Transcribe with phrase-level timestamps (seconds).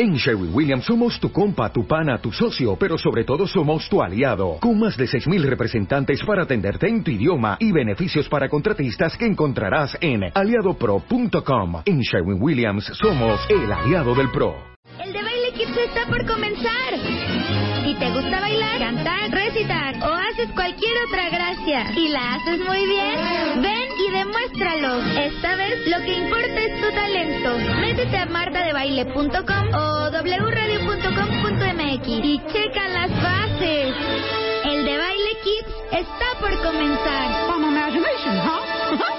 [0.00, 4.00] En Sherwin Williams somos tu compa, tu pana, tu socio, pero sobre todo somos tu
[4.00, 9.16] aliado, con más de 6.000 representantes para atenderte en tu idioma y beneficios para contratistas
[9.16, 11.82] que encontrarás en aliadopro.com.
[11.84, 14.54] En Sherwin Williams somos el aliado del PRO.
[15.04, 16.94] El de Baile Kids está por comenzar.
[17.82, 21.28] Si te gusta bailar, cantar, recitar o haces cualquier otra
[21.68, 25.02] y la haces muy bien, ven y demuéstralo.
[25.20, 27.58] Esta vez lo que importa es tu talento.
[27.78, 33.94] Métete a martadebaile.com o wradio.com.mx y checa las bases.
[34.64, 37.18] El de Baile Kids está por comenzar.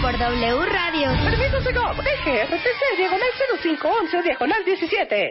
[0.00, 1.10] por W Radio.
[1.24, 3.28] Permiso SEGOP, eje, RTC, diagonal
[3.62, 5.28] 0511, diagonal 17.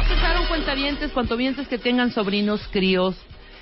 [0.00, 3.16] Empezaron cuentavientes, cuantovientes que tengan sobrinos, críos,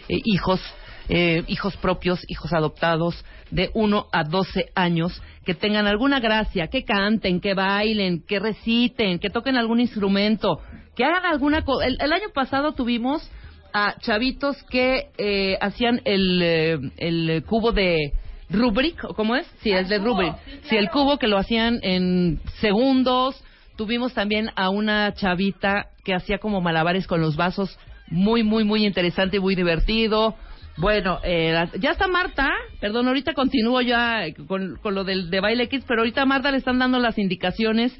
[0.08, 0.60] eh, hijos,
[1.08, 6.84] eh, hijos propios, hijos adoptados de 1 a 12 años, que tengan alguna gracia, que
[6.84, 10.60] canten, que bailen, que reciten, que toquen algún instrumento,
[10.94, 11.86] que hagan alguna cosa.
[11.86, 13.28] El, el año pasado tuvimos
[13.72, 18.12] a chavitos que eh, hacían el, eh, el cubo de
[18.50, 19.46] Rubrik, ¿o ¿cómo es?
[19.62, 20.34] Sí, es de Rubrik.
[20.64, 23.42] Sí, el cubo que lo hacían en segundos.
[23.76, 28.86] Tuvimos también a una chavita que hacía como malabares con los vasos, muy, muy, muy
[28.86, 30.34] interesante y muy divertido.
[30.78, 35.68] Bueno, eh, ya está Marta, perdón, ahorita continúo ya con, con lo del de Baile
[35.68, 37.98] Kids, pero ahorita a Marta le están dando las indicaciones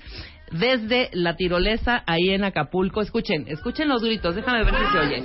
[0.53, 3.01] desde la tirolesa ahí en Acapulco.
[3.01, 5.23] Escuchen, escuchen los gritos, déjame ver si se oye.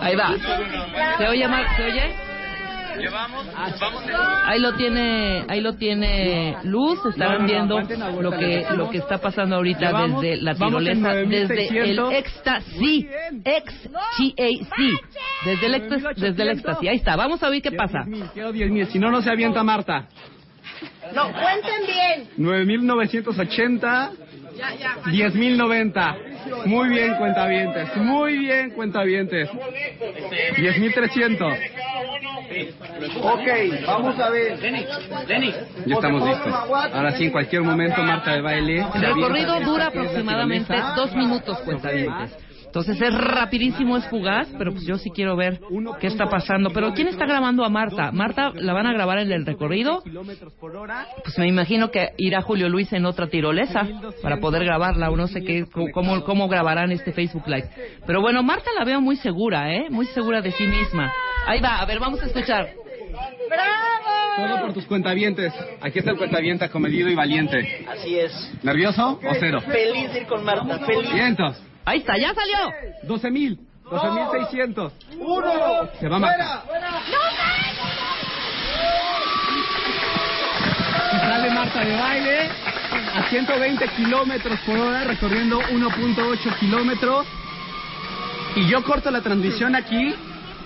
[0.00, 0.34] Ahí va.
[1.18, 2.29] ¿Se oye, Mar- ¿Se oye?
[4.44, 7.80] Ahí lo tiene, ahí lo tiene Luz, estarán viendo
[8.20, 12.12] lo que lo que está pasando ahorita Llevamos- desde la tirolesa, desde el 9600.
[12.14, 13.06] éxtasis,
[13.44, 14.36] ex-TAC,
[15.44, 18.04] desde el éxtasis, desde el éxtasis, ahí está, vamos a ver qué pasa.
[18.06, 20.06] 10,000, quiero 10.000, si no, no se avienta Marta.
[21.14, 22.28] No, cuenten bien.
[22.38, 24.10] 9.980.
[25.06, 26.16] 10.090.
[26.66, 27.96] Muy bien, cuentavientes.
[27.96, 29.48] Muy bien, cuentavientes.
[29.50, 31.58] 10.300.
[33.22, 34.58] Ok, vamos a ver.
[35.86, 36.52] Ya estamos listos.
[36.92, 38.84] Ahora sí, en cualquier momento, Marta de baile.
[38.94, 42.36] El recorrido dura aproximadamente dos minutos, cuentavientes.
[42.70, 45.58] Entonces es rapidísimo, es fugaz, pero pues yo sí quiero ver
[45.98, 46.70] qué está pasando.
[46.70, 48.12] Pero ¿quién está grabando a Marta?
[48.12, 50.04] Marta la van a grabar en el recorrido.
[50.04, 51.08] Kilómetros por hora.
[51.24, 53.88] Pues me imagino que irá Julio Luis en otra tirolesa
[54.22, 57.68] para poder grabarla o no sé qué, cómo, cómo grabarán este Facebook Live.
[58.06, 59.90] Pero bueno, Marta la veo muy segura, ¿eh?
[59.90, 61.12] Muy segura de sí misma.
[61.48, 62.68] Ahí va, a ver, vamos a escuchar.
[64.36, 65.52] Todo por tus cuentavientes.
[65.80, 67.84] Aquí está el cuentaviente comedido y valiente.
[67.88, 68.32] Así es.
[68.62, 69.60] ¿Nervioso o cero?
[69.60, 71.12] Feliz de ir con Marta, feliz.
[71.12, 71.60] Vientos.
[71.90, 72.56] Ahí está, ya salió.
[73.08, 73.58] 12.000.
[73.84, 74.92] 12.600.
[75.18, 75.88] Uno.
[75.98, 76.62] Se va Marta.
[81.12, 82.50] Y sale Marta de baile
[83.12, 87.26] a 120 kilómetros por hora, recorriendo 1.8 kilómetros.
[88.54, 90.14] Y yo corto la transmisión aquí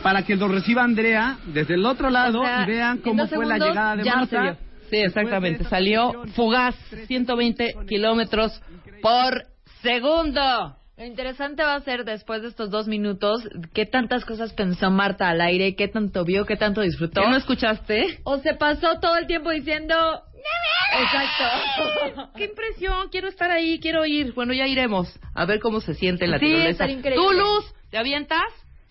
[0.03, 3.47] para que lo reciba Andrea desde el otro lado O sea, y vean cómo fue
[3.47, 4.56] la llegada de Marta.
[4.91, 5.65] Sí, exactamente.
[5.65, 6.75] Salió fugaz,
[7.06, 8.61] 120 kilómetros
[9.01, 9.47] por
[9.81, 10.84] segundo.
[10.97, 15.28] Lo interesante va a ser después de estos dos minutos qué tantas cosas pensó Marta
[15.28, 17.21] al aire, qué tanto vio, qué tanto disfrutó.
[17.22, 18.21] ¿Qué no escuchaste?
[18.22, 20.22] O se pasó todo el tiempo diciendo
[21.00, 22.31] Exacto.
[22.37, 24.32] Qué impresión, quiero estar ahí, quiero ir.
[24.34, 26.87] Bueno, ya iremos a ver cómo se siente la Sí, tirolesa.
[27.15, 28.44] ¿Tú, Luz, te avientas?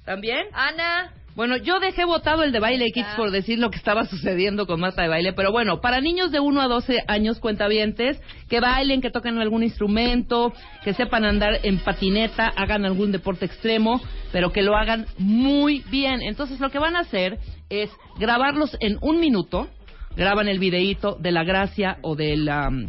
[0.04, 0.48] ¿También?
[0.54, 4.68] Ana, Bueno, yo dejé votado el de Baile Kids por decir lo que estaba sucediendo
[4.68, 8.60] con Marta de Baile, pero bueno, para niños de 1 a 12 años cuentavientes, que
[8.60, 14.00] bailen, que toquen algún instrumento, que sepan andar en patineta, hagan algún deporte extremo,
[14.32, 16.22] pero que lo hagan muy bien.
[16.22, 17.40] Entonces lo que van a hacer
[17.70, 17.90] es
[18.20, 19.68] grabarlos en un minuto,
[20.16, 22.88] graban el videíto de la gracia o del um,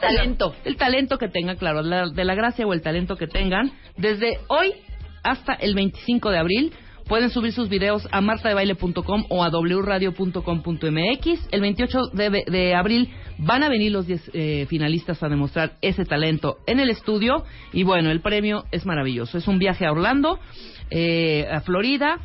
[0.00, 3.70] talento, el talento que tengan, claro, la- de la gracia o el talento que tengan,
[3.96, 4.72] desde hoy
[5.22, 6.72] hasta el 25 de abril.
[7.08, 11.48] Pueden subir sus videos a martadebaile.com o a wradio.com.mx.
[11.52, 16.04] El 28 de, de abril van a venir los 10 eh, finalistas a demostrar ese
[16.04, 17.44] talento en el estudio.
[17.72, 19.38] Y bueno, el premio es maravilloso.
[19.38, 20.40] Es un viaje a Orlando,
[20.90, 22.18] eh, a Florida,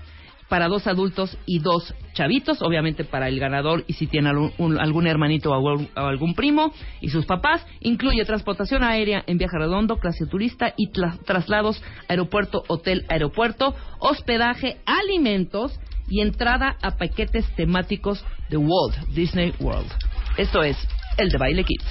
[0.51, 4.77] para dos adultos y dos chavitos, obviamente para el ganador y si tiene algún, un-
[4.81, 5.55] algún hermanito o,
[5.95, 7.65] algún- primo y sus papás.
[7.79, 10.91] Incluye transportación aérea en viaje redondo, clase turista y
[11.25, 19.89] traslados aeropuerto, hotel, aeropuerto, hospedaje, alimentos y entrada a paquetes temáticos de Walt Disney World.
[20.35, 20.75] Esto es
[21.17, 21.85] el de Baile Kids.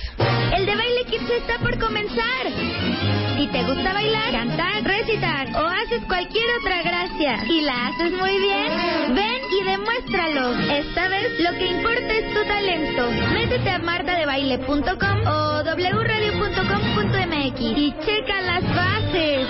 [0.55, 3.20] El de Baile Kids está por comenzar.
[3.41, 8.39] Si te gusta bailar, cantar, recitar o haces cualquier otra gracia y la haces muy
[8.39, 10.53] bien, ven y demuéstralo.
[10.71, 13.11] Esta vez lo que importa es tu talento.
[13.33, 19.49] Métete a martadebaile.com o wradio.com.mx MX y checa las bases.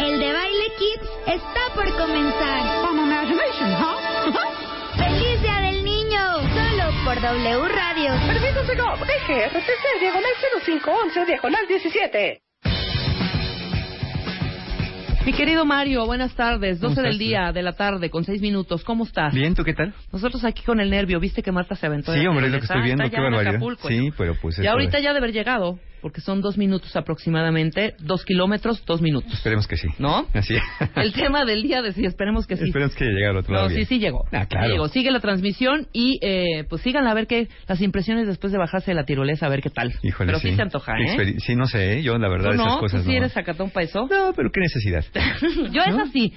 [0.00, 2.82] El de Baile Kids está por comenzar.
[4.96, 6.40] ¡Feliz Día del Niño!
[6.56, 8.14] Solo por W Radio.
[8.26, 10.32] Permiso Segov, eje RTC, diagonal
[10.66, 12.42] 0511, diagonal 17.
[15.24, 16.80] Mi querido Mario, buenas tardes.
[16.80, 18.82] 12 ¿Cómo del día de la tarde con 6 minutos.
[18.82, 19.32] ¿Cómo estás?
[19.32, 19.94] Bien, ¿tú qué tal?
[20.12, 21.20] Nosotros aquí con el nervio.
[21.20, 22.12] ¿Viste que Marta se aventó?
[22.12, 23.54] Sí, hombre, es lo que estoy viendo, Está qué barbaridad.
[23.54, 25.04] Acapulco, Sí, pero pues Y ahorita es.
[25.04, 27.94] ya de haber llegado, porque son dos minutos aproximadamente.
[28.00, 29.32] Dos kilómetros, dos minutos.
[29.32, 29.88] Esperemos que sí.
[29.98, 30.26] ¿No?
[30.34, 30.62] Así es.
[30.96, 32.64] El tema del día de sí, esperemos que sí.
[32.64, 33.86] Esperemos que llegue al otro lado No, sí, bien.
[33.86, 34.24] sí llegó.
[34.32, 34.68] Ah, claro.
[34.68, 34.88] Llegó.
[34.88, 38.90] Sigue la transmisión y eh, pues sigan a ver qué las impresiones después de bajarse
[38.90, 39.92] de la tirolesa, a ver qué tal.
[40.02, 40.50] Híjole, Pero sí.
[40.50, 41.36] sí, se antoja, ¿eh?
[41.38, 42.02] Sí, no sé, ¿eh?
[42.02, 42.78] yo la verdad ¿Tú esas no?
[42.80, 43.18] cosas ¿Tú sí no.
[43.18, 44.08] eres sacatón para eso?
[44.10, 45.04] No, pero qué necesidad.
[45.72, 46.02] Yo es ¿No?
[46.02, 46.32] así.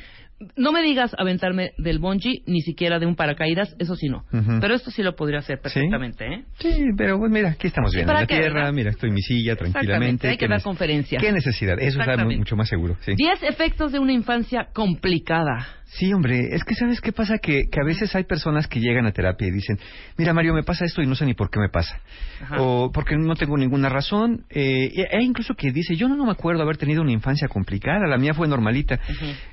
[0.58, 4.26] No me digas aventarme del bungee, ni siquiera de un paracaídas, eso sí no.
[4.60, 6.44] Pero esto sí lo podría hacer perfectamente, ¿eh?
[6.60, 8.02] Sí, pero pues mira, aquí estamos bien.
[8.04, 8.74] En ¿para la tierra, verdad?
[8.74, 10.28] mira, estoy en mi silla tranquilamente.
[10.28, 11.20] hay que ¿Qué dar nece- conferencia.
[11.20, 11.80] ¿Qué necesidad?
[11.80, 13.14] Eso está mucho más seguro, sí.
[13.16, 15.68] Diez efectos de una infancia complicada.
[15.98, 19.06] Sí, hombre, es que sabes qué pasa que, que a veces hay personas que llegan
[19.06, 19.80] a terapia y dicen,
[20.18, 22.02] mira Mario, me pasa esto y no sé ni por qué me pasa,
[22.42, 22.62] Ajá.
[22.62, 26.32] o porque no tengo ninguna razón, eh, e incluso que dice, yo no, no me
[26.32, 29.00] acuerdo haber tenido una infancia complicada, la mía fue normalita.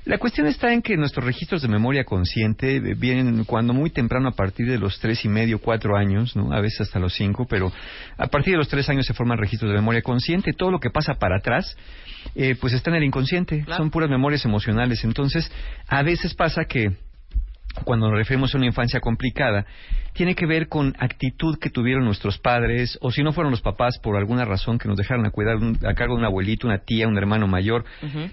[0.05, 4.27] La cuestión está en que nuestros registros de memoria consciente eh, vienen cuando muy temprano
[4.29, 6.51] a partir de los tres y medio, cuatro años, ¿no?
[6.53, 7.71] A veces hasta los cinco, pero
[8.17, 10.51] a partir de los tres años se forman registros de memoria consciente.
[10.53, 11.77] Todo lo que pasa para atrás,
[12.35, 13.63] eh, pues está en el inconsciente.
[13.63, 13.83] Claro.
[13.83, 15.03] Son puras memorias emocionales.
[15.03, 15.49] Entonces,
[15.87, 16.91] a veces pasa que
[17.85, 19.65] cuando nos referimos a una infancia complicada,
[20.13, 23.97] tiene que ver con actitud que tuvieron nuestros padres, o si no fueron los papás
[23.97, 26.77] por alguna razón que nos dejaron a cuidar un- a cargo de un abuelito, una
[26.77, 27.83] tía, un hermano mayor,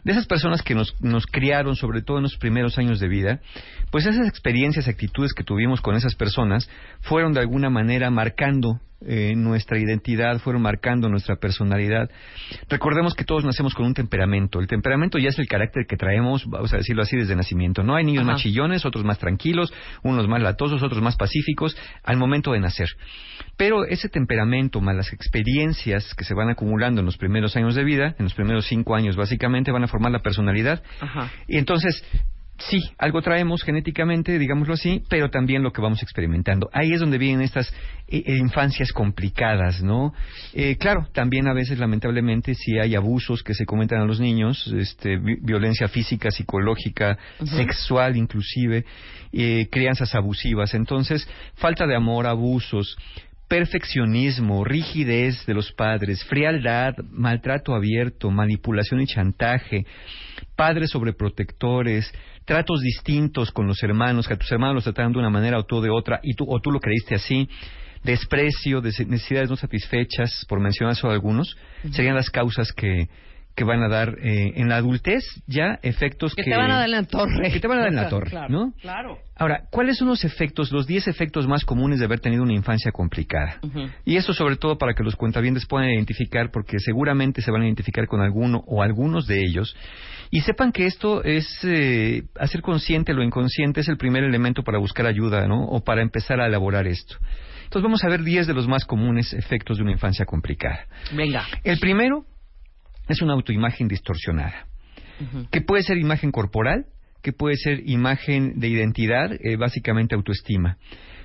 [0.05, 3.41] de esas personas que nos, nos criaron, sobre todo en los primeros años de vida,
[3.91, 6.69] pues esas experiencias, actitudes que tuvimos con esas personas
[7.01, 12.11] fueron de alguna manera marcando eh, nuestra identidad, fueron marcando nuestra personalidad.
[12.69, 14.61] Recordemos que todos nacemos con un temperamento.
[14.61, 17.83] El temperamento ya es el carácter que traemos, vamos a decirlo así, desde nacimiento.
[17.83, 18.33] No hay niños Ajá.
[18.33, 22.89] más chillones, otros más tranquilos, unos más latosos, otros más pacíficos al momento de nacer.
[23.57, 27.85] Pero ese temperamento, más las experiencias que se van acumulando en los primeros años de
[27.85, 30.83] vida, en los primeros cinco años básicamente, van a formar la personalidad.
[31.01, 31.31] Ajá.
[31.49, 32.05] Y entonces,
[32.69, 36.69] sí, algo traemos genéticamente, digámoslo así, pero también lo que vamos experimentando.
[36.73, 37.69] Ahí es donde vienen estas
[38.07, 40.13] eh, eh, infancias complicadas, ¿no?
[40.53, 44.67] Eh, claro, también a veces, lamentablemente, sí hay abusos que se cometen a los niños,
[44.77, 48.85] este, vi- violencia física, psicológica, sexual inclusive,
[49.33, 50.75] eh, crianzas abusivas.
[50.75, 52.97] Entonces, falta de amor, abusos,
[53.49, 59.87] perfeccionismo, rigidez de los padres, frialdad, maltrato abierto, manipulación y chantaje,
[60.55, 62.13] padres sobreprotectores,
[62.51, 65.63] tratos distintos con los hermanos, que a tus hermanos los trataron de una manera o
[65.63, 67.49] tú de otra, y tú, o tú lo creíste así,
[68.03, 71.57] desprecio, des- necesidades no satisfechas, por mencionar solo algunos,
[71.93, 73.09] serían las causas que,
[73.55, 76.51] que van a dar eh, en la adultez ya efectos Que que...
[76.51, 77.51] te van a dar en la torre.
[77.53, 78.73] Que te van a dar en la torre, claro, ¿no?
[78.81, 79.19] Claro.
[79.37, 82.93] Ahora, ¿cuáles son los efectos, los 10 efectos más comunes de haber tenido una infancia
[82.93, 83.59] complicada?
[84.05, 87.65] Y eso sobre todo para que los cuentavientes puedan identificar, porque seguramente se van a
[87.65, 89.75] identificar con alguno o algunos de ellos.
[90.31, 94.79] Y sepan que esto es, eh, hacer consciente lo inconsciente es el primer elemento para
[94.79, 95.65] buscar ayuda, ¿no?
[95.65, 97.17] O para empezar a elaborar esto.
[97.65, 100.87] Entonces vamos a ver 10 de los más comunes efectos de una infancia complicada.
[101.13, 101.47] Venga.
[101.65, 102.25] El primero
[103.11, 104.67] es una autoimagen distorsionada
[105.51, 106.87] que puede ser imagen corporal,
[107.23, 110.79] que puede ser imagen de identidad, eh, básicamente autoestima.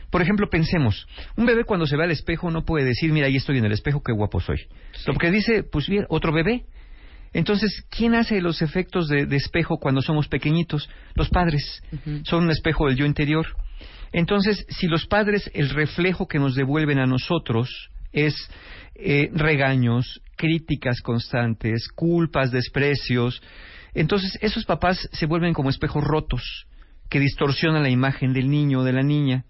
[0.09, 3.35] Por ejemplo, pensemos, un bebé cuando se ve al espejo no puede decir, mira, ahí
[3.35, 4.67] estoy en el espejo, qué guapo soy.
[5.07, 6.65] Lo que dice, pues bien, otro bebé.
[7.33, 10.89] Entonces, ¿quién hace los efectos de, de espejo cuando somos pequeñitos?
[11.15, 11.83] Los padres.
[12.23, 13.45] Son un espejo del yo interior.
[14.13, 18.33] Entonces, si los padres, el reflejo que nos devuelven a nosotros es
[18.95, 23.41] eh, regaños, críticas constantes, culpas, desprecios,
[23.93, 26.67] entonces esos papás se vuelven como espejos rotos
[27.09, 29.45] que distorsionan la imagen del niño o de la niña.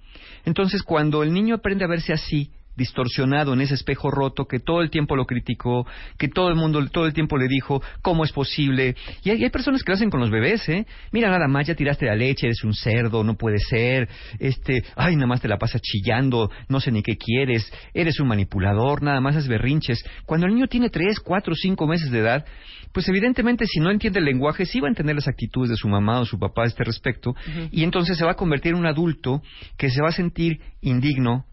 [0.46, 4.82] Entonces, cuando el niño aprende a verse así, distorsionado en ese espejo roto que todo
[4.82, 5.86] el tiempo lo criticó,
[6.17, 8.96] que todo el mundo todo el tiempo le dijo cómo es posible.
[9.24, 10.86] Y hay, hay personas que lo hacen con los bebés, ¿eh?
[11.12, 14.10] Mira, nada más ya tiraste la leche, eres un cerdo, no puede ser.
[14.39, 18.27] Este, ay, nada más te la pasas chillando, no sé ni qué quieres, eres un
[18.27, 20.03] manipulador, nada más haces berrinches.
[20.25, 22.46] Cuando el niño tiene tres, cuatro, cinco meses de edad,
[22.91, 25.88] pues evidentemente si no entiende el lenguaje, sí va a entender las actitudes de su
[25.88, 27.36] mamá o su papá a este respecto,
[27.72, 29.41] y entonces se va a convertir en un adulto
[29.77, 31.46] que se va a sentir indigno,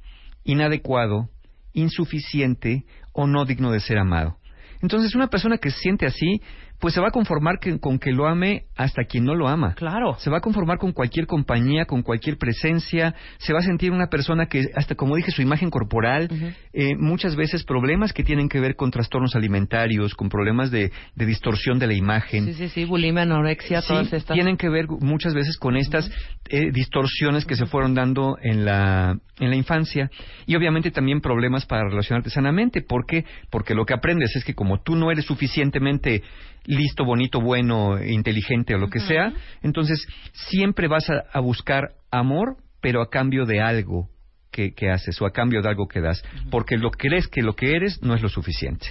[0.44, 1.28] inadecuado,
[1.72, 4.38] insuficiente o no digno de ser amado.
[4.80, 6.42] Entonces, una persona que se siente así,
[6.82, 9.74] pues se va a conformar que- con que lo ame hasta quien no lo ama.
[9.76, 10.16] Claro.
[10.18, 14.08] Se va a conformar con cualquier compañía, con cualquier presencia, se va a sentir una
[14.08, 16.28] persona que, hasta como dije, su imagen corporal,
[16.72, 21.24] eh, muchas veces problemas que tienen que ver con trastornos alimentarios, con problemas de, de
[21.26, 22.46] distorsión de la imagen.
[22.46, 24.34] Sí, sí, sí, bulimia, anorexia, Sí, todas estas.
[24.34, 26.10] tienen que ver muchas veces con estas
[26.48, 30.10] eh, distorsiones que se fueron dando en la, en la infancia
[30.46, 32.82] y obviamente también problemas para relacionarte sanamente.
[32.82, 33.24] ¿Por qué?
[33.50, 36.22] Porque lo que aprendes es que como tú no eres suficientemente
[36.64, 42.56] listo, bonito, bueno, inteligente o lo que sea, entonces siempre vas a, a buscar amor,
[42.80, 44.08] pero a cambio de algo
[44.50, 47.54] que, que haces o a cambio de algo que das, porque lo crees que lo
[47.54, 48.86] que eres no es lo suficiente.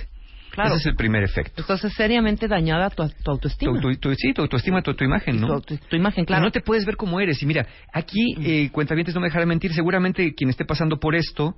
[0.51, 0.71] Claro.
[0.71, 1.61] Ese es el primer efecto.
[1.61, 3.79] Entonces, seriamente dañada tu, tu autoestima.
[3.79, 5.61] Tu, sí, tu autoestima, tu, imagen, ¿no?
[5.61, 6.43] Tu imagen, claro.
[6.43, 7.41] No te puedes ver como eres.
[7.41, 11.55] Y mira, aquí, eh, cuentavientes, no me dejarán mentir, seguramente quien esté pasando por esto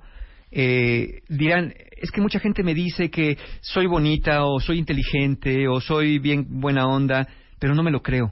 [0.50, 5.80] eh, dirán, es que mucha gente me dice que soy bonita o soy inteligente o
[5.80, 7.26] soy bien buena onda,
[7.64, 8.30] pero no me lo creo.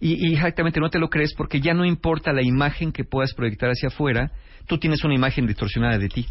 [0.00, 3.34] Y, y exactamente no te lo crees porque ya no importa la imagen que puedas
[3.34, 4.32] proyectar hacia afuera,
[4.66, 6.26] tú tienes una imagen distorsionada de ti.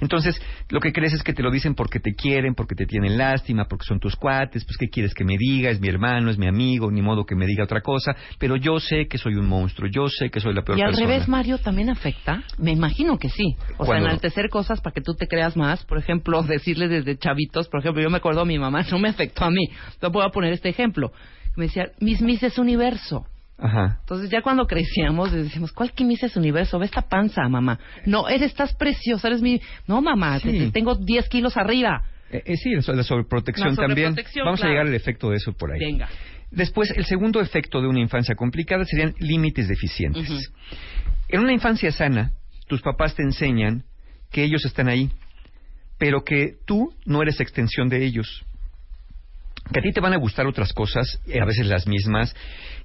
[0.00, 3.18] Entonces, lo que crees es que te lo dicen porque te quieren, porque te tienen
[3.18, 6.38] lástima, porque son tus cuates, pues qué quieres que me diga, es mi hermano, es
[6.38, 9.46] mi amigo, ni modo que me diga otra cosa, pero yo sé que soy un
[9.46, 11.06] monstruo, yo sé que soy la peor Y al persona.
[11.06, 12.42] revés, Mario, también afecta.
[12.56, 13.54] Me imagino que sí.
[13.76, 15.84] O sea, enaltecer cosas para que tú te creas más.
[15.84, 17.68] Por ejemplo, decirles desde chavitos.
[17.68, 19.68] Por ejemplo, yo me acuerdo a mi mamá, no me afectó a mí.
[20.00, 21.12] Te voy a poner este ejemplo.
[21.56, 23.26] Me decía, Miss Miss es universo.
[23.58, 23.98] Ajá.
[24.00, 26.78] Entonces ya cuando crecíamos decíamos, ¿cuál que Miss es universo?
[26.78, 27.78] Ve esta panza, mamá.
[28.06, 29.60] No, eres, estás preciosa, eres mi...
[29.86, 30.58] No, mamá, te- Sí.
[30.58, 32.02] te- tengo 10 kilos arriba.
[32.30, 34.14] Eh, eh, sí, la so- la sobreprotección también.
[34.44, 34.64] Vamos claro.
[34.64, 35.78] a llegar al efecto de eso por ahí.
[35.78, 36.08] Venga.
[36.50, 40.50] Después, el segundo efecto de una infancia complicada serían límites deficientes.
[41.28, 42.32] En una infancia sana,
[42.66, 43.84] tus papás te enseñan
[44.30, 45.10] que ellos están ahí,
[45.98, 48.44] pero que tú no eres extensión de ellos.
[49.70, 52.34] Que a ti te van a gustar otras cosas, eh, a veces las mismas,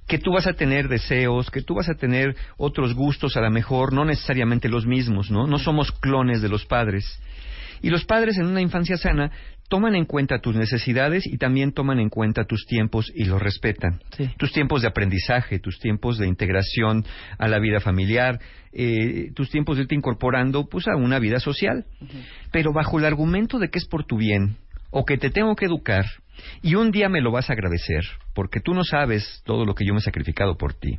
[0.06, 3.50] que tú vas a tener deseos, que tú vas a tener otros gustos, a lo
[3.50, 5.46] mejor no necesariamente los mismos, ¿no?
[5.46, 7.20] No somos clones de los padres.
[7.82, 9.30] Y los padres en una infancia sana
[9.68, 14.00] toman en cuenta tus necesidades y también toman en cuenta tus tiempos y los respetan.
[14.16, 14.30] Sí.
[14.38, 17.04] Tus tiempos de aprendizaje, tus tiempos de integración
[17.38, 18.40] a la vida familiar,
[18.72, 21.84] eh, tus tiempos de irte incorporando pues a una vida social.
[22.50, 24.56] Pero bajo el argumento de que es por tu bien
[24.90, 26.04] o que te tengo que educar
[26.62, 28.04] y un día me lo vas a agradecer
[28.34, 30.98] porque tú no sabes todo lo que yo me he sacrificado por ti.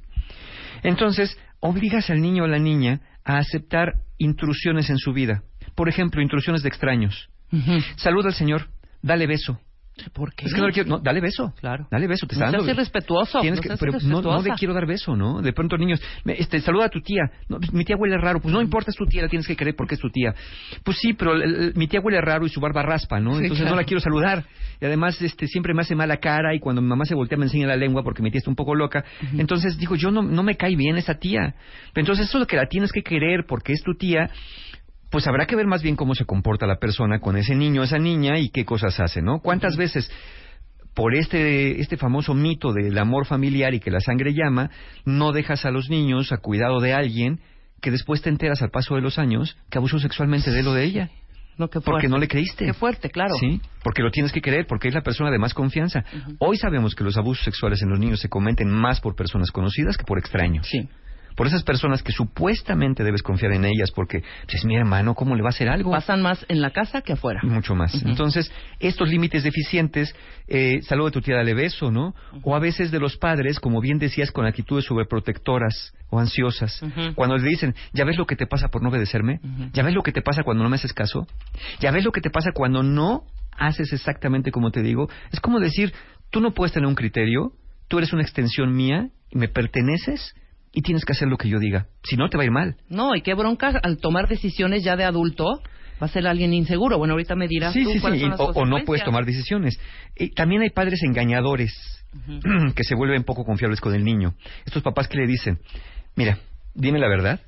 [0.84, 5.44] Entonces, obligas al niño o a la niña a aceptar intrusiones en su vida.
[5.76, 7.30] Por ejemplo, intrusiones de extraños.
[7.98, 8.70] Saluda al Señor,
[9.02, 9.60] dale beso.
[10.14, 10.46] ¿Por qué?
[10.46, 11.54] Es que no le quiero, no, dale beso.
[11.60, 11.88] Claro.
[11.92, 12.66] Dale beso, te está No dando.
[12.66, 15.42] seas irrespetuoso, Tienes no que- pero no, no le quiero dar beso, ¿no?
[15.42, 17.24] De pronto niños, me- este, saluda a tu tía.
[17.48, 18.40] No, pues, mi tía huele raro.
[18.40, 20.34] Pues no importa, es tu tía, la tienes que querer porque es tu tía.
[20.84, 23.32] Pues sí, pero el- el- mi tía huele raro y su barba raspa, ¿no?
[23.34, 23.76] Sí, Entonces claro.
[23.76, 24.46] no la quiero saludar.
[24.82, 27.46] Y además, este, siempre me hace mala cara y cuando mi mamá se voltea me
[27.46, 29.04] enseña la lengua porque mi tía está un poco loca.
[29.38, 31.56] Entonces digo, yo no, no me cae bien esa tía.
[31.96, 34.30] Entonces eso es lo que la tienes que querer porque es tu tía
[35.10, 37.98] pues habrá que ver más bien cómo se comporta la persona con ese niño, esa
[37.98, 39.40] niña y qué cosas hace, ¿no?
[39.40, 40.12] ¿Cuántas veces
[40.94, 44.70] por este, este famoso mito del amor familiar y que la sangre llama,
[45.06, 47.40] no dejas a los niños a cuidado de alguien
[47.82, 50.74] que después te enteras al paso de los años que abusó sexualmente de él o
[50.74, 51.10] de ella?
[51.58, 52.66] No, qué Porque no le creíste.
[52.66, 53.36] Qué fuerte, claro.
[53.38, 56.06] Sí, porque lo tienes que creer, porque es la persona de más confianza.
[56.40, 59.98] Hoy sabemos que los abusos sexuales en los niños se cometen más por personas conocidas
[59.98, 60.68] que por extraños.
[60.68, 60.88] Sí.
[61.40, 65.38] Por esas personas que supuestamente debes confiar en ellas, porque pues, es mi hermano, ¿cómo
[65.38, 65.90] le va a hacer algo?
[65.90, 67.40] Pasan más en la casa que afuera.
[67.44, 67.96] Mucho más.
[68.04, 70.14] Entonces, estos límites deficientes,
[70.50, 72.14] eh, saludo de tu tía, dale beso, ¿no?
[72.44, 76.84] O a veces de los padres, como bien decías, con actitudes sobreprotectoras o ansiosas.
[77.16, 79.40] Cuando le dicen, ¿ya ves lo que te pasa por no obedecerme?
[79.72, 81.26] ¿Ya ves lo que te pasa cuando no me haces caso?
[81.80, 83.24] ¿Ya ves lo que te pasa cuando no
[83.58, 85.08] haces exactamente como te digo?
[85.32, 85.94] Es como decir,
[86.32, 87.54] tú no puedes tener un criterio,
[87.88, 90.34] tú eres una extensión mía, y me perteneces
[90.72, 91.88] y tienes que hacer lo que yo diga.
[92.04, 92.76] Si no, te va a ir mal.
[92.90, 95.62] No, y qué bronca al tomar decisiones ya de adulto
[96.02, 96.98] va a ser alguien inseguro.
[96.98, 98.78] Bueno, ahorita me dirás Sí, tú sí, cuáles sí, son y- las o, o no
[98.86, 99.80] puedes tomar decisiones.
[100.16, 101.74] Y también hay padres engañadores
[102.76, 104.34] que se vuelven poco confiables con el niño.
[104.66, 105.60] Estos papás que le dicen,
[106.16, 106.38] mira,
[106.74, 107.42] dime la verdad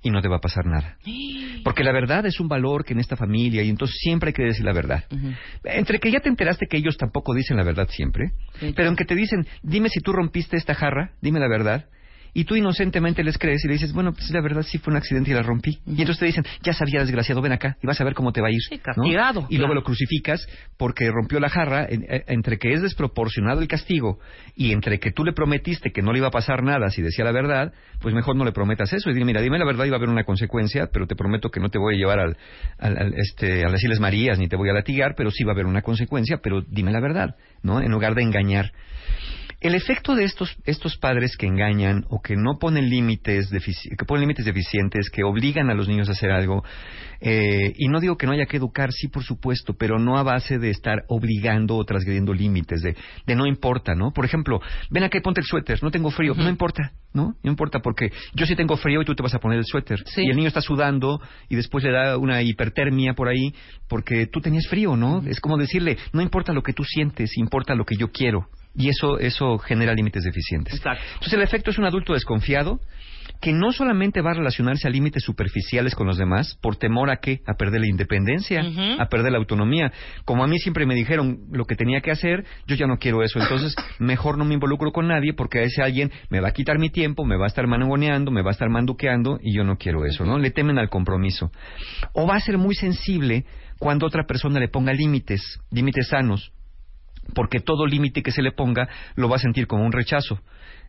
[0.00, 0.96] y no te va a pasar nada.
[1.64, 4.44] Porque la verdad es un valor que en esta familia y entonces siempre hay que
[4.44, 5.04] decir la verdad.
[5.64, 8.30] Entre que ya te enteraste que ellos tampoco dicen la verdad siempre,
[8.60, 8.72] Sí.
[8.74, 11.86] pero aunque te dicen, dime si tú rompiste esta jarra, dime la verdad,
[12.34, 14.96] y tú inocentemente les crees y le dices, bueno, pues la verdad sí fue un
[14.96, 15.78] accidente y la rompí.
[15.86, 18.40] Y entonces te dicen, ya sabía, desgraciado, ven acá y vas a ver cómo te
[18.40, 18.60] va a ir.
[18.68, 18.82] Sí, ¿no?
[18.82, 23.60] castigado, Y luego lo crucificas porque rompió la jarra, en- eh, entre que es desproporcionado
[23.60, 24.18] el castigo
[24.54, 27.24] y entre que tú le prometiste que no le iba a pasar nada si decía
[27.24, 29.96] la verdad, pues mejor no le prometas eso y dile, mira, dime la verdad, iba
[29.96, 32.36] a haber una consecuencia, pero te prometo que no te voy a llevar al,
[32.78, 35.52] al, al, este, a las Islas Marías ni te voy a latigar, pero sí va
[35.52, 37.80] a haber una consecuencia, pero dime la verdad, ¿no?
[37.80, 38.72] En lugar de engañar.
[39.60, 44.20] El efecto de estos, estos padres que engañan o que no ponen límites, que ponen
[44.20, 46.62] límites deficientes, que obligan a los niños a hacer algo,
[47.20, 50.22] eh, y no digo que no haya que educar, sí, por supuesto, pero no a
[50.22, 52.94] base de estar obligando o transgrediendo límites, de,
[53.26, 54.12] de no importa, ¿no?
[54.12, 54.60] Por ejemplo,
[54.90, 57.34] ven acá y ponte el suéter, no tengo frío, no importa, ¿no?
[57.42, 60.04] No importa porque yo sí tengo frío y tú te vas a poner el suéter.
[60.06, 60.22] Sí.
[60.22, 63.52] Y el niño está sudando y después le da una hipertermia por ahí
[63.88, 65.20] porque tú tenías frío, ¿no?
[65.26, 68.46] Es como decirle, no importa lo que tú sientes, importa lo que yo quiero.
[68.78, 70.74] Y eso, eso genera límites deficientes.
[70.74, 71.02] Exacto.
[71.14, 72.80] Entonces el efecto es un adulto desconfiado
[73.40, 77.16] que no solamente va a relacionarse a límites superficiales con los demás por temor a
[77.16, 78.62] qué, a perder la independencia,
[78.98, 79.92] a perder la autonomía.
[80.24, 83.22] Como a mí siempre me dijeron lo que tenía que hacer, yo ya no quiero
[83.22, 83.38] eso.
[83.40, 86.78] Entonces mejor no me involucro con nadie porque a ese alguien me va a quitar
[86.78, 89.76] mi tiempo, me va a estar mangoneando, me va a estar manduqueando y yo no
[89.76, 90.38] quiero eso, ¿no?
[90.38, 91.50] Le temen al compromiso.
[92.12, 93.44] O va a ser muy sensible
[93.78, 96.52] cuando otra persona le ponga límites, límites sanos
[97.34, 100.40] porque todo límite que se le ponga lo va a sentir como un rechazo.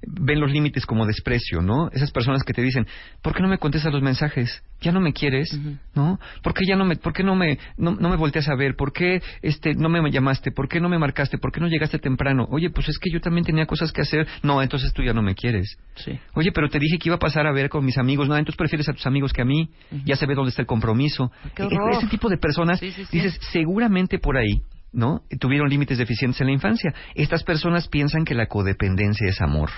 [0.07, 1.89] Ven los límites como desprecio, ¿no?
[1.91, 2.87] Esas personas que te dicen,
[3.21, 4.63] ¿por qué no me contestas los mensajes?
[4.79, 5.59] ¿Ya no me quieres?
[5.93, 6.17] ¿No?
[6.41, 8.77] ¿Por qué ya no me, por qué no me, no, no me volteas a ver?
[8.77, 10.51] ¿Por qué, este, no me llamaste?
[10.51, 11.37] ¿Por qué no me marcaste?
[11.37, 12.47] ¿Por qué no llegaste temprano?
[12.49, 14.25] Oye, pues es que yo también tenía cosas que hacer.
[14.41, 15.77] No, entonces tú ya no me quieres.
[15.95, 16.17] Sí.
[16.33, 18.29] Oye, pero te dije que iba a pasar a ver con mis amigos.
[18.29, 19.69] No, entonces prefieres a tus amigos que a mí.
[20.05, 21.29] Ya se ve dónde está el compromiso.
[21.57, 21.95] E- horror.
[21.97, 23.17] Ese tipo de personas, Sí, sí, sí.
[23.17, 25.23] dices, seguramente por ahí, ¿no?
[25.39, 26.93] Tuvieron límites deficientes en la infancia.
[27.15, 29.69] Estas personas piensan que la codependencia es amor.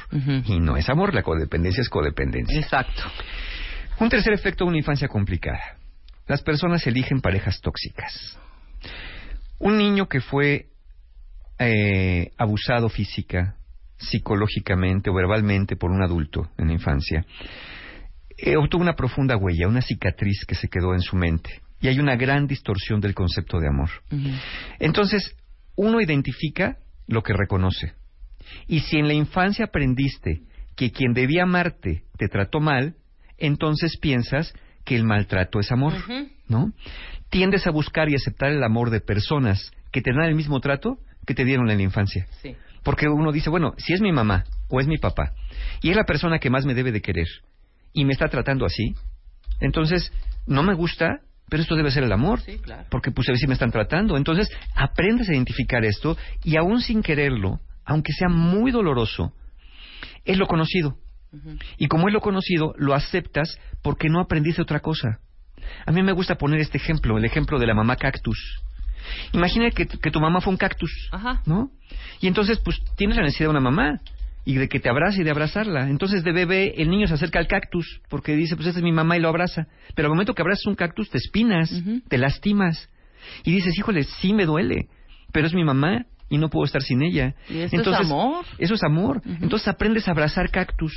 [0.45, 2.59] Y no es amor, la codependencia es codependencia.
[2.59, 3.03] Exacto.
[3.99, 5.77] Un tercer efecto de una infancia complicada.
[6.27, 8.39] Las personas eligen parejas tóxicas.
[9.59, 10.67] Un niño que fue
[11.59, 13.55] eh, abusado física,
[13.97, 17.25] psicológicamente o verbalmente por un adulto en la infancia,
[18.37, 21.61] eh, obtuvo una profunda huella, una cicatriz que se quedó en su mente.
[21.81, 23.89] Y hay una gran distorsión del concepto de amor.
[24.79, 25.35] Entonces,
[25.75, 27.93] uno identifica lo que reconoce.
[28.67, 30.43] Y si en la infancia aprendiste
[30.75, 32.95] que quien debía amarte te trató mal,
[33.37, 34.53] entonces piensas
[34.85, 35.93] que el maltrato es amor,
[36.47, 36.73] ¿no?
[37.29, 40.97] Tiendes a buscar y aceptar el amor de personas que te dan el mismo trato
[41.25, 42.27] que te dieron en la infancia.
[42.41, 42.55] Sí.
[42.83, 45.33] Porque uno dice, bueno, si es mi mamá o es mi papá
[45.81, 47.27] y es la persona que más me debe de querer
[47.93, 48.95] y me está tratando así,
[49.59, 50.11] entonces
[50.47, 52.39] no me gusta, pero esto debe ser el amor.
[52.39, 52.85] Sí, claro.
[52.89, 54.15] Porque pues así me están tratando.
[54.15, 59.33] Entonces aprendes a identificar esto y aún sin quererlo, aunque sea muy doloroso,
[60.23, 60.95] es lo conocido.
[61.77, 65.19] Y como es lo conocido, lo aceptas porque no aprendiste otra cosa.
[65.85, 68.61] A mí me gusta poner este ejemplo, el ejemplo de la mamá cactus.
[69.33, 71.41] Imagina que, que tu mamá fue un cactus, Ajá.
[71.45, 71.69] ¿no?
[72.21, 73.99] Y entonces, pues, tienes la necesidad de una mamá
[74.43, 75.89] y de que te abrace y de abrazarla.
[75.89, 78.91] Entonces, de bebé, el niño se acerca al cactus porque dice, pues, esta es mi
[78.91, 79.67] mamá y lo abraza.
[79.95, 81.71] Pero al momento que abrazas un cactus, te espinas,
[82.07, 82.89] te lastimas.
[83.43, 84.87] Y dices, híjole, sí me duele,
[85.31, 87.35] pero es mi mamá y no puedo estar sin ella.
[87.49, 88.45] Y esto es amor.
[88.57, 89.21] Eso es amor.
[89.25, 90.93] Entonces aprendes a abrazar cactus.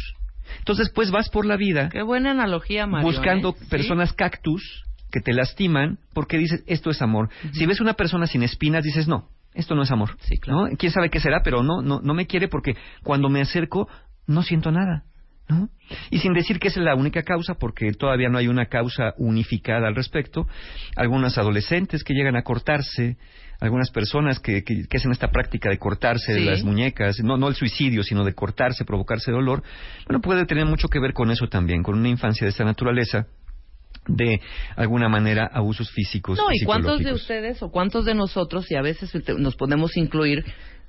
[0.59, 3.09] Entonces, pues vas por la vida Qué buena analogía, Mario.
[3.09, 3.55] buscando ¿eh?
[3.61, 3.67] Sí.
[3.67, 7.31] personas cactus que te lastiman porque dices, esto es amor.
[7.53, 10.17] Si ves una persona sin espinas, dices, no, esto no es amor.
[10.23, 10.69] Sí, claro.
[10.69, 10.77] ¿No?
[10.77, 11.41] ¿Quién sabe qué será?
[11.43, 13.89] Pero no, no, no me quiere porque cuando me acerco
[14.27, 15.05] no siento nada.
[15.47, 15.69] ¿No?
[16.11, 19.87] Y sin decir que es la única causa, porque todavía no hay una causa unificada
[19.89, 20.47] al respecto,
[20.97, 23.19] algunos adolescentes que llegan a cortarse,
[23.61, 26.45] algunas personas que, que- que hacen esta práctica de cortarse Sí.
[26.47, 29.63] las muñecas, no, no el suicidio, sino de cortarse, provocarse dolor,
[30.09, 33.27] bueno, puede tener mucho que ver con eso también, con una infancia de esta naturaleza,
[34.07, 34.41] de
[34.77, 36.39] alguna manera abusos físicos.
[36.39, 39.97] No, y ¿y cuántos de ustedes o cuántos de nosotros, y a veces nos podemos
[39.97, 40.45] incluir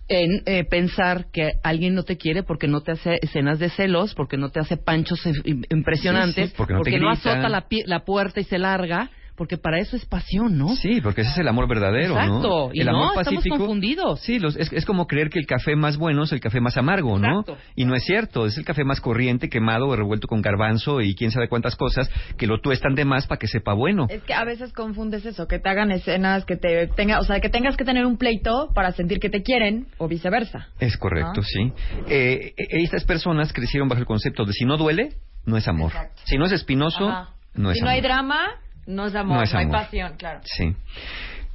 [0.08, 4.14] en eh, pensar que alguien no te quiere porque no te hace escenas de celos,
[4.14, 7.12] porque no te hace panchos im- impresionantes, Sí, sí, porque no grita.
[7.32, 10.70] azota la, la puerta y se larga, porque para eso es pasión, ¿no?
[10.76, 12.22] Sí, porque ese es el amor verdadero, ¿no?
[12.22, 13.58] Exacto, y el no, amor estamos pacífico.
[13.58, 14.20] confundidos.
[14.22, 16.78] Sí, los- es, es como creer que el café más bueno es el café más
[16.78, 17.42] amargo, ¿no?
[17.42, 17.58] Exacto.
[17.76, 21.32] Y no es cierto, es el café más corriente, quemado, revuelto con garbanzo y quién
[21.32, 24.08] sabe cuántas cosas que lo tuestan de más para que sepa bueno.
[24.10, 27.40] Es que a veces confundes eso, que te hagan escenas, que te tenga, o sea,
[27.40, 30.68] que tengas que tener un pleito para sentir que te quieren o viceversa.
[30.80, 31.44] Es correcto, ¿No?
[31.44, 31.74] sí.
[32.08, 35.14] Eh, eh, estas personas crecieron bajo el concepto de si no duele,
[35.46, 35.92] no es amor.
[35.92, 36.22] Exacto.
[36.26, 37.30] Si no es espinoso, Ajá.
[37.54, 38.10] no es si no hay amor.
[38.10, 38.40] drama,
[38.88, 39.78] no es amor, No no, es hay amor.
[39.82, 40.40] pasión, claro.
[40.44, 40.74] Sí.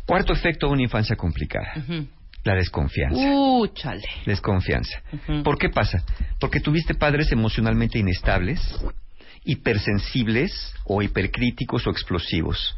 [0.06, 1.72] Cuarto efecto de una infancia complicada.
[1.76, 2.06] Ujú.
[2.42, 3.20] La desconfianza.
[3.20, 4.02] Uh, chale.
[4.26, 5.00] Desconfianza.
[5.12, 5.42] Ujú.
[5.42, 6.02] ¿Por qué pasa?
[6.40, 8.60] Porque tuviste padres emocionalmente inestables,
[9.44, 12.76] hipersensibles o hipercríticos o explosivos.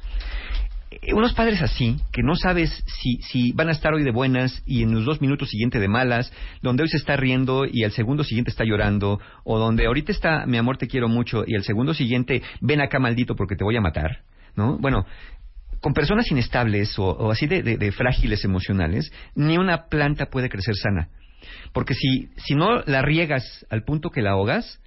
[0.90, 4.62] Eh, Unos padres así, que no sabes si, si van a estar hoy de buenas
[4.66, 7.92] y en los dos minutos siguientes de malas, donde hoy se está riendo y al
[7.92, 11.62] segundo siguiente está llorando, o donde ahorita está mi amor te quiero mucho y al
[11.62, 14.18] segundo siguiente ven acá maldito porque te voy a matar,
[14.56, 14.78] ¿no?
[14.78, 15.06] Bueno,
[15.80, 20.48] con personas inestables o, o así de, de- de frágiles emocionales, ni una planta puede
[20.48, 21.08] crecer sana.
[21.72, 24.80] Porque si, si no la riegas al punto que la ahogas,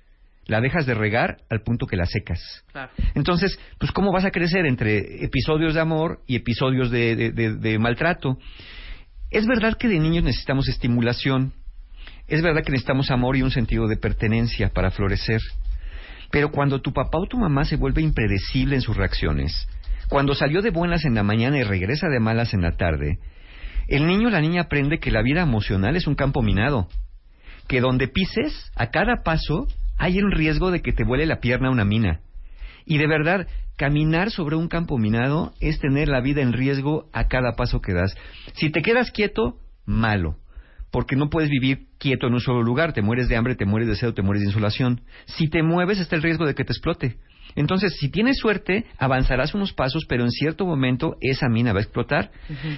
[0.46, 2.64] la dejas de regar al punto que la secas.
[2.72, 2.92] Claro.
[3.16, 7.56] Entonces, pues ¿cómo vas a crecer entre episodios de amor y episodios de, de- de-
[7.56, 8.38] de maltrato?
[9.32, 11.52] Es verdad que de niños necesitamos estimulación,
[12.28, 15.42] es verdad que necesitamos amor y un sentido de pertenencia para florecer,
[16.32, 19.68] pero cuando tu papá o tu mamá se vuelve impredecible en sus reacciones,
[20.10, 23.20] cuando salió de buenas en la mañana y regresa de malas en la tarde,
[23.88, 26.88] el niño o la niña aprende que la vida emocional es un campo minado,
[27.68, 31.72] que donde pises, a cada paso, hay un riesgo de que te vuele la pierna
[31.72, 32.22] una mina.
[32.86, 37.28] Y de verdad, caminar sobre un campo minado es tener la vida en riesgo a
[37.28, 38.16] cada paso que das.
[38.54, 40.38] Si te quedas quieto, malo.
[40.92, 42.94] Porque no puedes vivir quieto en un solo lugar.
[42.94, 45.02] Te mueres de hambre, te mueres de sed, te mueres de insolación.
[45.26, 47.18] Si te mueves, está el riesgo de que te explote.
[47.56, 51.84] Entonces, si tienes suerte, avanzarás unos pasos, pero en cierto momento esa mina va a
[51.84, 52.32] explotar.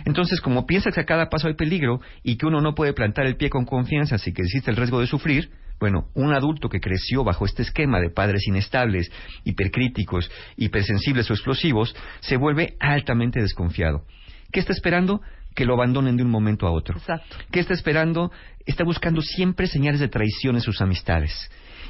[0.06, 3.26] Entonces, como piensas que a cada paso hay peligro y que uno no puede plantar
[3.26, 6.80] el pie con confianza, así que existe el riesgo de sufrir, bueno, un adulto que
[6.80, 9.12] creció bajo este esquema de padres inestables,
[9.44, 14.04] hipercríticos, hipersensibles o explosivos, se vuelve altamente desconfiado.
[14.52, 15.22] ¿Qué está esperando?
[15.58, 16.98] Que lo abandonen de un momento a otro.
[17.00, 17.36] Exacto.
[17.52, 18.32] ¿Qué está esperando?
[18.68, 21.34] Está buscando siempre señales de traición en sus amistades.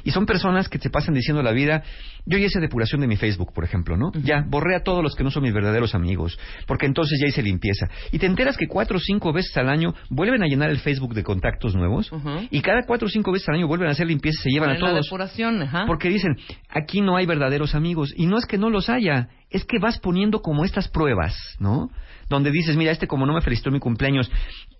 [0.04, 1.82] Y son personas que te pasan diciendo la vida,
[2.24, 4.10] yo ya hice depuración de mi Facebook, por ejemplo, ¿no?
[4.22, 7.42] Ya, borré a todos los que no son mis verdaderos amigos, porque entonces ya hice
[7.42, 7.88] limpieza.
[8.10, 11.12] Y te enteras que cuatro o cinco veces al año vuelven a llenar el Facebook
[11.14, 12.10] de contactos nuevos,
[12.50, 14.70] y cada cuatro o cinco veces al año vuelven a hacer limpieza y se llevan
[14.70, 15.04] a En la todos.
[15.04, 15.84] depuración, ajá.
[15.86, 16.36] Porque dicen,
[16.70, 18.14] aquí no hay verdaderos amigos.
[18.16, 21.90] Y no es que no los haya, es que vas poniendo como estas pruebas, ¿no?
[22.28, 24.30] Donde dices, mira, este como no me felicitó mi cumpleaños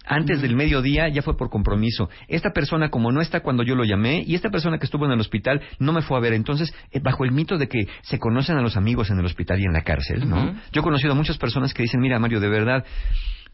[0.05, 2.09] antes del mediodía, ya fue por compromiso.
[2.29, 5.13] Esta persona como no está cuando yo lo llamé, y esta persona que estuvo en
[5.13, 6.33] el hospital no me fue a ver.
[6.33, 9.61] Entonces, eh, bajo el mito de que se conocen a los amigos en el hospital
[9.61, 10.55] y en la cárcel, ¿no?
[10.73, 12.85] Yo he conocido a muchas personas que dicen, mira, Mario, de verdad,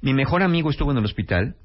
[0.01, 1.57] mi mejor amigo estuvo en el hospital,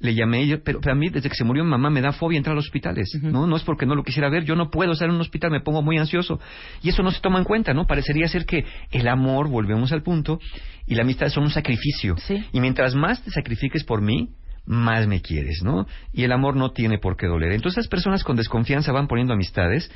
[0.00, 2.12] le llamé, yo- pero, pero a mí desde que se murió mi mamá me da
[2.12, 3.46] fobia entrar a los hospitales, ¿no?
[3.46, 5.60] No es porque no lo quisiera ver, yo no puedo estar en un hospital, me
[5.60, 6.38] pongo muy ansioso.
[6.82, 7.86] Y eso no se toma en cuenta, ¿no?
[7.86, 10.38] Parecería ser que el amor, volvemos al punto,
[10.86, 12.16] y la amistad son un sacrificio.
[12.18, 12.44] Sí.
[12.52, 14.28] Y mientras más te sacrifiques por mí,
[14.68, 15.86] más me quieres, ¿no?
[16.12, 17.52] Y el amor no tiene por qué doler.
[17.52, 19.90] Entonces las personas con desconfianza van poniendo amistades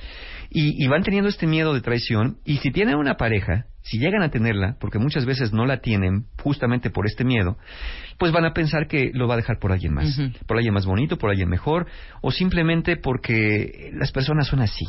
[0.49, 4.23] y, y van teniendo este miedo de traición y si tienen una pareja, si llegan
[4.23, 7.59] a tenerla, porque muchas veces no la tienen justamente por este miedo,
[8.19, 10.87] pues van a pensar que lo va a dejar por alguien más, por alguien más
[10.87, 11.87] bonito, por alguien mejor,
[12.23, 14.87] o simplemente porque las personas son así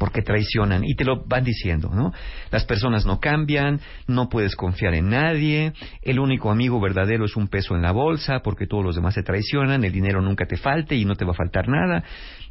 [0.00, 2.14] porque traicionan y te lo van diciendo, ¿no?
[2.50, 7.48] Las personas no cambian, no puedes confiar en nadie, el único amigo verdadero es un
[7.48, 10.96] peso en la bolsa porque todos los demás te traicionan, el dinero nunca te falte
[10.96, 12.02] y no te va a faltar nada.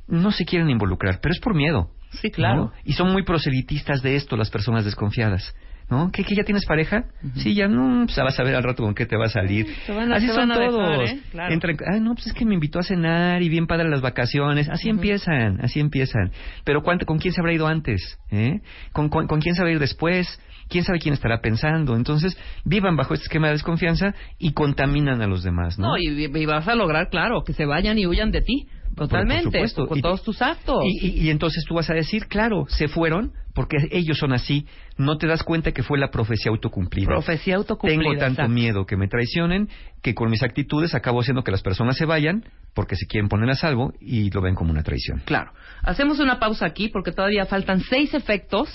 [0.07, 1.89] No se quieren involucrar, pero es por miedo.
[2.21, 2.65] Sí, claro.
[2.65, 2.73] ¿no?
[2.85, 5.55] Y son muy proselitistas de esto las personas desconfiadas.
[5.89, 6.12] ¿No?
[6.12, 7.06] ¿Qué, que ya tienes pareja?
[7.36, 9.65] Sí, ya no, pues vas a ver al rato con qué te va a salir.
[9.88, 11.10] Se van a- Así se son van a dejar, todos.
[11.10, 11.19] ¿eh?
[11.32, 11.54] Claro.
[11.54, 14.69] Entran, ay, no, pues es que me invitó a cenar y bien padre las vacaciones.
[14.69, 16.32] Así empiezan, así empiezan.
[16.63, 18.19] Pero ¿cuánto, ¿con quién se habrá ido antes?
[18.30, 18.60] ¿Eh?
[18.93, 20.39] ¿Con, con, con quién se va a ir después?
[20.69, 21.95] ¿Quién sabe quién estará pensando?
[21.95, 25.88] Entonces, vivan bajo este esquema de desconfianza y contaminan a los demás, ¿no?
[25.88, 28.67] No, y, y vas a lograr, claro, que se vayan y huyan de ti.
[28.95, 29.43] Totalmente.
[29.45, 29.88] Por supuesto.
[29.88, 30.84] Con Y- todos tus actos.
[30.86, 34.65] Y, y- y entonces tú vas a decir, claro, se fueron porque ellos son así.
[34.97, 37.07] No te das cuenta que fue la profecía autocumplida.
[37.07, 37.99] Profecía autocumplida.
[38.01, 38.53] Tengo tanto exacto.
[38.53, 39.67] miedo que me traicionen
[40.01, 43.49] que con mis actitudes acabo haciendo que las personas se vayan porque se quieren poner
[43.49, 45.23] a salvo y lo ven como una traición.
[45.25, 45.51] Claro.
[45.83, 48.69] Hacemos una pausa aquí porque todavía faltan seis efectos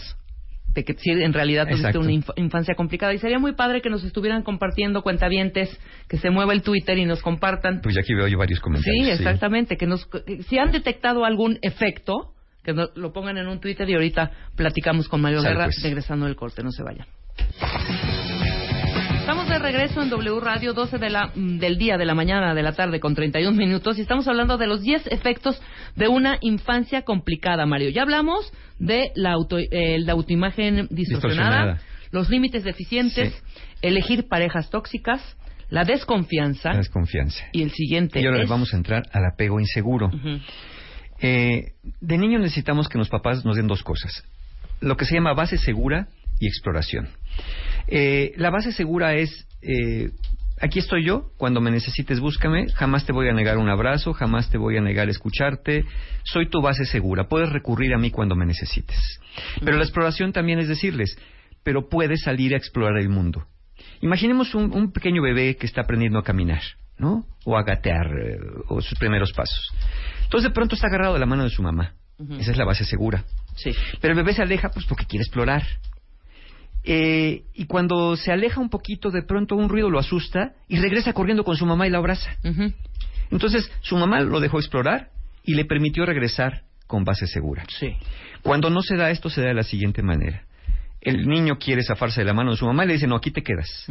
[0.74, 2.00] de que sí, en realidad tuviste Exacto.
[2.00, 3.14] una inf- infancia complicada.
[3.14, 7.06] Y sería muy padre que nos estuvieran compartiendo cuentavientes, que se mueva el Twitter y
[7.06, 7.80] nos compartan.
[7.80, 9.06] Pues ya aquí veo yo varios comentarios.
[9.06, 9.78] Sí, exactamente.
[9.78, 10.06] Que nos,
[10.46, 12.33] si han detectado algún efecto,
[12.64, 15.82] que no- lo pongan en un Twitter y ahorita platicamos con Mario Guerra pues.
[15.82, 16.62] regresando del corte.
[16.62, 17.06] No se vayan.
[19.20, 22.54] Estamos de regreso en W Radio, 12 de la, mm, del día, de la mañana,
[22.54, 25.60] de la tarde, con 31 minutos, y estamos hablando de los 10 efectos
[25.96, 27.88] de una infancia complicada, Mario.
[27.90, 31.80] Ya hablamos de la, auto, eh, la autoimagen distorsionada, Distorsionada.
[32.10, 33.62] los límites deficientes, Sí.
[33.82, 35.36] elegir parejas tóxicas,
[35.70, 37.44] la desconfianza, La desconfianza.
[37.52, 38.48] y el siguiente Y ahora es...
[38.48, 40.08] vamos a entrar al apego inseguro.
[40.08, 40.38] Ujú.
[41.20, 44.24] Eh, de niño necesitamos que los papás nos den dos cosas.
[44.80, 46.08] Lo que se llama base segura
[46.40, 47.08] y exploración.
[47.86, 50.10] Eh, la base segura es, eh,
[50.60, 54.50] aquí estoy yo, cuando me necesites búscame, jamás te voy a negar un abrazo, jamás
[54.50, 55.84] te voy a negar escucharte,
[56.24, 59.20] soy tu base segura, puedes recurrir a mí cuando me necesites.
[59.64, 61.16] Pero la exploración también es decirles,
[61.62, 63.46] pero puedes salir a explorar el mundo.
[64.00, 66.62] Imaginemos un pequeño bebé que está aprendiendo a caminar,
[66.98, 67.24] ¿no?
[67.44, 69.72] O a gatear, eh, o sus primeros pasos.
[70.24, 71.94] Entonces de pronto está agarrado de la mano de su mamá.
[72.38, 73.24] Esa es la base segura.
[73.56, 73.72] Sí.
[74.00, 75.64] Pero el bebé se aleja pues porque quiere explorar.
[76.84, 81.12] Eh, y cuando se aleja un poquito, de pronto un ruido lo asusta y regresa
[81.12, 82.36] corriendo con su mamá y la abraza.
[83.30, 85.10] Entonces su mamá lo dejó explorar
[85.42, 87.64] y le permitió regresar con base segura.
[87.68, 87.96] Sí.
[88.42, 90.44] Cuando no se da esto, se da de la siguiente manera.
[91.00, 93.30] El niño quiere zafarse de la mano de su mamá y le dice, no, aquí
[93.30, 93.86] te quedas.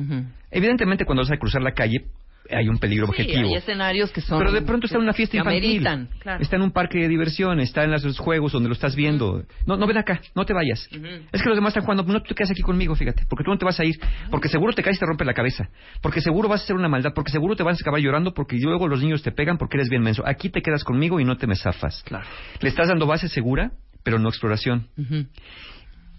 [0.50, 2.06] Evidentemente, cuando vas a cruzar la calle,
[2.50, 3.48] hay un peligro Sí, objetivo.
[3.50, 4.38] hay escenarios que son...
[4.40, 5.64] Pero de pronto está en una fiesta infantil.
[5.88, 6.42] ameritan, claro.
[6.42, 9.44] Está en un parque de diversión, está en los juegos donde lo estás viendo.
[9.66, 10.88] No, no ven acá, no te vayas.
[11.32, 13.58] Es que los demás están jugando, no te quedas aquí conmigo, fíjate, porque tú no
[13.58, 13.96] te vas a ir,
[14.30, 15.70] porque seguro te caes y te rompe la cabeza,
[16.02, 18.58] porque seguro vas a hacer una maldad, porque seguro te vas a acabar llorando, porque
[18.58, 20.24] luego los niños te pegan porque eres bien menso.
[20.26, 22.04] Aquí te quedas conmigo y no te me zafas.
[22.06, 22.26] Claro.
[22.60, 23.72] Le estás dando base segura,
[24.04, 24.88] pero no exploración.
[24.98, 25.26] Ujú.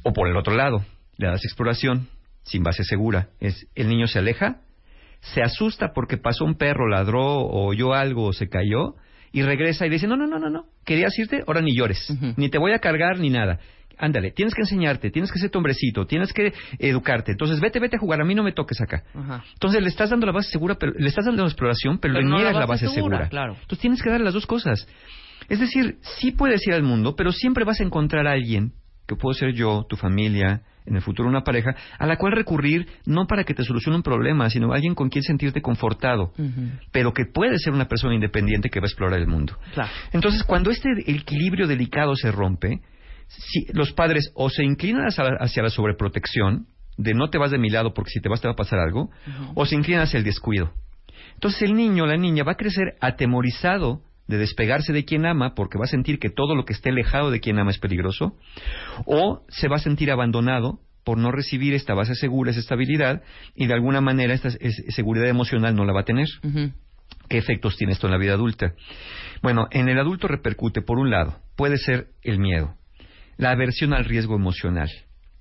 [0.04, 0.84] O por el otro lado,
[1.16, 2.08] le das exploración
[2.42, 3.28] sin base segura.
[3.40, 4.56] Es el niño se aleja,
[5.32, 8.94] se asusta porque pasó un perro, ladró o oyó algo o se cayó
[9.32, 12.48] y regresa y dice, no, no, no, no, no, querías irte, ahora ni llores, ni
[12.50, 13.58] te voy a cargar ni nada.
[13.96, 17.30] Ándale, tienes que enseñarte, tienes que ser tu hombrecito, tienes que educarte.
[17.30, 19.04] Entonces, vete, vete a jugar, a mí no me toques acá.
[19.14, 19.44] Ajá.
[19.52, 22.24] Entonces, le estás dando la base segura, pero le estás dando la exploración, pero, Pero
[22.24, 23.28] le no niegas la base base segura, segura.
[23.28, 23.52] claro.
[23.52, 24.88] Entonces, tienes que dar las dos cosas.
[25.48, 28.72] Es decir, sí puedes ir al mundo, pero siempre vas a encontrar a alguien,
[29.06, 32.86] que puedo ser yo, tu familia, en el futuro una pareja, a la cual recurrir
[33.06, 36.32] no para que te solucione un problema, sino alguien con quien sentirte confortado,
[36.92, 39.56] pero que puede ser una persona independiente que va a explorar el mundo.
[39.72, 39.90] Claro.
[40.12, 42.80] Entonces, cuando este equilibrio delicado se rompe,
[43.28, 46.66] si los padres o se inclinan hacia la, hacia la sobreprotección,
[46.96, 48.78] de no te vas de mi lado porque si te vas te va a pasar
[48.78, 49.10] algo,
[49.54, 50.72] o se inclinan hacia el descuido.
[51.34, 55.54] Entonces el niño o la niña va a crecer atemorizado de despegarse de quien ama
[55.54, 58.36] porque va a sentir que todo lo que esté alejado de quien ama es peligroso,
[59.06, 63.22] o se va a sentir abandonado por no recibir esta base segura, esa estabilidad,
[63.54, 66.28] y de alguna manera esta es- seguridad emocional no la va a tener.
[67.28, 68.74] ¿Qué efectos tiene esto en la vida adulta?
[69.42, 72.74] Bueno, en el adulto repercute, por un lado, puede ser el miedo,
[73.36, 74.88] la aversión al riesgo emocional.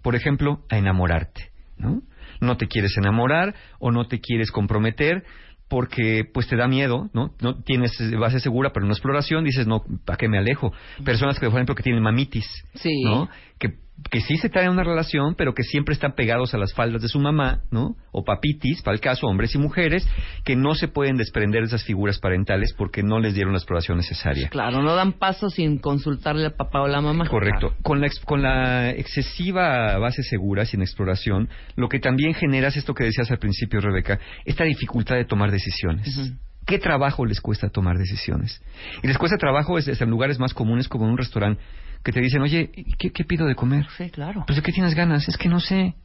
[0.02, 2.02] Por ejemplo, a enamorarte, ¿no?
[2.42, 5.24] No te quieres enamorar o no te quieres comprometer
[5.68, 7.34] porque pues te da miedo, ¿no?
[7.42, 10.72] No tienes base segura, en una exploración dices, no, ¿para qué me alejo?
[11.04, 12.46] Personas que, por ejemplo, que tienen mamitis,
[12.76, 13.04] Sí.
[13.04, 13.30] ¿no?
[13.58, 17.02] Que, que sí se traen una relación, pero que siempre están pegados a las faldas
[17.02, 17.96] de su mamá, ¿no?
[18.12, 20.08] O papitis, para el caso, hombres y mujeres,
[20.44, 23.98] que no se pueden desprender de esas figuras parentales porque no les dieron la exploración
[23.98, 24.50] necesaria.
[24.50, 27.28] Claro, no dan paso sin consultarle al papá o la mamá.
[27.28, 27.76] Correcto.
[27.84, 32.78] Con la, ex- con la excesiva base segura, sin exploración, lo que también genera es
[32.78, 36.18] esto que decías al principio, Rebeca, esta dificultad de tomar decisiones.
[36.18, 36.36] Ujú.
[36.66, 38.62] ¿Qué trabajo les cuesta tomar decisiones?
[39.04, 41.62] Y les cuesta trabajo es, es en lugares más comunes como en un restaurante
[42.04, 43.86] que te dicen, oye, ¿qué, qué pido de comer?
[43.98, 44.44] Sí, claro.
[44.46, 45.96] Pues de qué tienes ganas, es que no sé.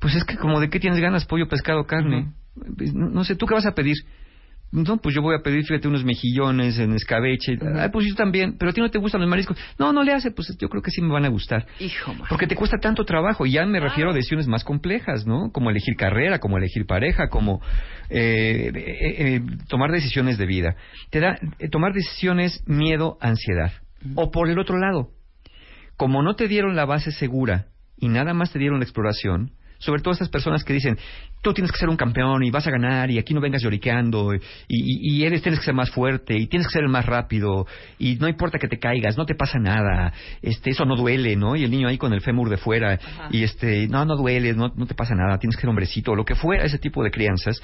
[0.00, 2.32] Pues es que como de qué tienes ganas, pollo, pescado, carne.
[2.94, 3.96] no, no sé, ¿tú qué vas a pedir?
[4.74, 7.56] No, pues yo voy a pedir, fíjate, unos mejillones en escabeche.
[7.76, 9.56] Ay, pues yo también, pero a ti no te gustan los mariscos.
[9.78, 11.64] No, no le hace, pues yo creo que sí me van a gustar.
[11.78, 12.26] Hijo, man.
[12.28, 13.46] Porque te cuesta tanto trabajo.
[13.46, 15.52] Y ya me refiero a decisiones más complejas, ¿no?
[15.52, 17.60] Como elegir carrera, como elegir pareja, como
[18.10, 20.74] eh, eh, eh, tomar decisiones de vida.
[21.10, 23.72] Te da eh, tomar decisiones miedo, ansiedad.
[24.16, 25.10] O por el otro lado,
[25.96, 30.02] como no te dieron la base segura y nada más te dieron la exploración, sobre
[30.02, 30.98] todo estas personas que dicen,
[31.42, 34.34] tú tienes que ser un campeón y vas a ganar y aquí no vengas lloriqueando
[34.34, 37.04] y, y, y eres, tienes que ser más fuerte y tienes que ser el más
[37.04, 37.66] rápido
[37.98, 41.54] y no importa que te caigas, no te pasa nada, este, eso no duele, ¿no?
[41.54, 42.98] Y el niño ahí con el fémur de fuera
[43.30, 46.24] y este, no, no duele, no, no te pasa nada, tienes que ser hombrecito, lo
[46.24, 47.60] que fuera ese tipo de crianzas.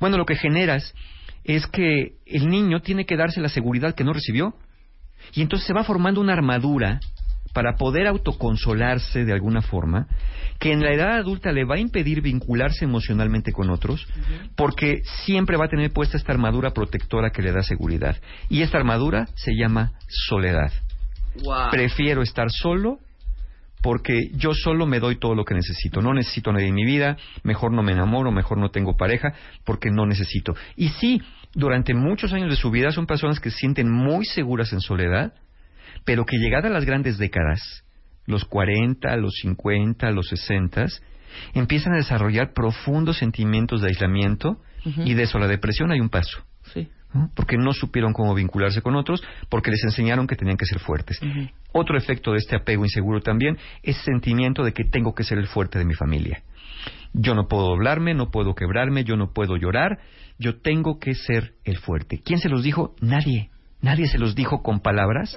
[0.00, 0.92] Bueno, lo que generas
[1.44, 4.54] es que el niño tiene que darse la seguridad que no recibió
[5.34, 7.00] y entonces se va formando una armadura
[7.52, 10.06] para poder autoconsolarse de alguna forma,
[10.58, 14.06] que en la edad adulta le va a impedir vincularse emocionalmente con otros,
[14.56, 18.16] porque siempre va a tener puesta esta armadura protectora que le da seguridad.
[18.48, 20.72] Y esta armadura se llama soledad.
[21.42, 21.70] Wow.
[21.70, 22.98] Prefiero estar solo
[23.82, 26.02] porque yo solo me doy todo lo que necesito.
[26.02, 29.32] No necesito a nadie en mi vida, mejor no me enamoro, mejor no tengo pareja,
[29.64, 30.54] porque no necesito.
[30.76, 31.22] Y sí,
[31.54, 35.32] durante muchos años de su vida son personas que se sienten muy seguras en soledad,
[36.04, 37.84] pero que llegadas las grandes décadas,
[38.26, 40.86] los 40, los 50, los 60,
[41.54, 46.08] empiezan a desarrollar profundos sentimientos de aislamiento y de eso a la depresión hay un
[46.08, 46.42] paso.
[46.72, 46.88] Sí.
[47.12, 47.30] ¿no?
[47.34, 51.20] porque no supieron cómo vincularse con otros, porque les enseñaron que tenían que ser fuertes.
[51.72, 55.46] Otro efecto de este apego inseguro también es sentimiento de que tengo que ser el
[55.46, 56.42] fuerte de mi familia.
[57.12, 59.98] Yo no puedo doblarme, no puedo quebrarme, yo no puedo llorar,
[60.38, 62.20] yo tengo que ser el fuerte.
[62.24, 62.94] ¿Quién se los dijo?
[63.00, 63.50] Nadie.
[63.82, 65.36] Nadie se los dijo con palabras,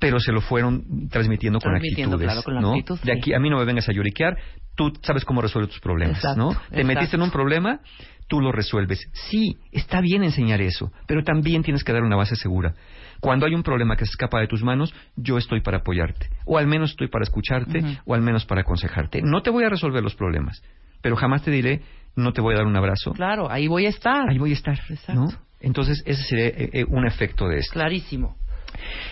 [0.00, 2.26] pero se lo fueron transmitiendo, Transmitiendo, con actitudes.
[2.26, 2.70] claro, con la ¿no?
[2.72, 4.36] actitud, De aquí a mí no me vengas a lloriquear,
[4.74, 6.48] tú sabes cómo resuelves tus problemas, Exacto, ¿no?
[6.50, 6.86] Te exacto.
[6.86, 7.80] metiste en un problema,
[8.26, 8.98] tú lo resuelves.
[9.12, 12.74] Sí, está bien enseñar eso, pero también tienes que dar una base segura.
[13.20, 16.56] Cuando hay un problema que se escapa de tus manos, yo estoy para apoyarte, o
[16.56, 19.20] al menos estoy para escucharte, o al menos para aconsejarte.
[19.22, 20.62] No te voy a resolver los problemas,
[21.02, 21.82] pero jamás te diré,
[22.16, 23.12] no te voy a dar un abrazo.
[23.12, 24.30] Claro, ahí voy a estar.
[24.30, 25.12] Ahí voy a estar, Exacto.
[25.14, 25.28] ¿no?
[25.60, 27.74] Entonces, ese sería eh, eh, un efecto de esto.
[27.74, 28.36] Clarísimo.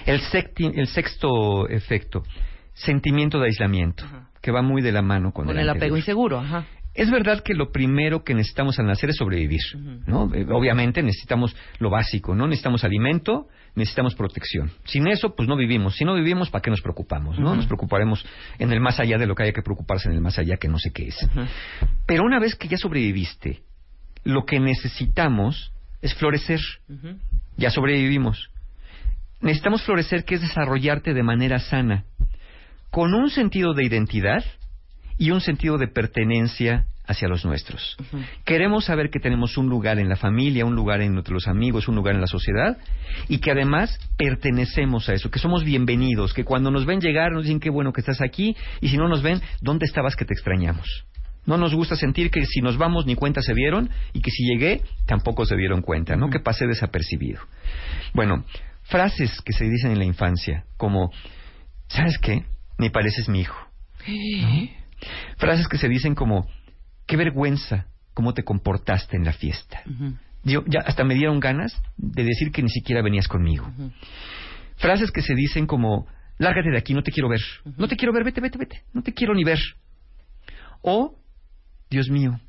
[0.06, 0.20] El,
[0.74, 2.22] el sexto efecto,
[2.74, 4.30] sentimiento de aislamiento, Ajá.
[4.40, 5.98] que va muy de la mano con, Con el apego anterior.
[5.98, 6.66] inseguro, ajá.
[6.94, 9.60] Es verdad que lo primero que necesitamos al nacer es sobrevivir.
[10.06, 10.34] ¿no?
[10.34, 12.48] Eh, Obviamente necesitamos lo básico, ¿no?
[12.48, 14.72] Necesitamos alimento, necesitamos protección.
[14.84, 15.94] Sin eso, pues no vivimos.
[15.94, 17.54] Si no vivimos, ¿para qué nos preocupamos, no?
[17.54, 18.26] Nos preocuparemos
[18.58, 20.66] en el más allá de lo que haya que preocuparse en el más allá que
[20.66, 21.16] no sé qué es.
[22.04, 23.60] Pero una vez que ya sobreviviste,
[24.24, 25.70] lo que necesitamos
[26.02, 26.58] es florecer.
[27.56, 28.50] Ya sobrevivimos.
[29.40, 32.04] Necesitamos florecer, que es desarrollarte de manera sana,
[32.90, 34.44] con un sentido de identidad
[35.16, 37.96] y un sentido de pertenencia hacia los nuestros.
[38.44, 41.96] Queremos saber que tenemos un lugar en la familia, un lugar entre los amigos, un
[41.96, 42.76] lugar en la sociedad
[43.28, 47.44] y que además pertenecemos a eso, que somos bienvenidos, que cuando nos ven llegar nos
[47.44, 50.34] dicen qué bueno que estás aquí y si no nos ven, ¿dónde estabas que te
[50.34, 51.06] extrañamos?
[51.46, 54.44] No nos gusta sentir que si nos vamos ni cuenta se vieron y que si
[54.44, 56.28] llegué tampoco se dieron cuenta, ¿no?
[56.28, 57.40] Que pasé desapercibido.
[58.12, 58.44] Bueno,
[58.88, 61.12] frases que se dicen en la infancia como,
[61.88, 62.44] ¿sabes qué?
[62.78, 63.56] Ni pareces mi hijo.
[65.36, 66.48] Frases que se dicen como,
[67.06, 69.82] qué vergüenza cómo te comportaste en la fiesta.
[70.42, 73.70] Yo, ya hasta me dieron ganas de decir que ni siquiera venías conmigo.
[74.76, 76.06] Frases que se dicen como,
[76.38, 77.40] lárgate de aquí, no te quiero ver.
[77.76, 78.82] No te quiero ver, vete, vete, vete.
[78.92, 79.60] No te quiero ni ver.
[80.82, 81.16] O,
[81.90, 82.40] Dios mío,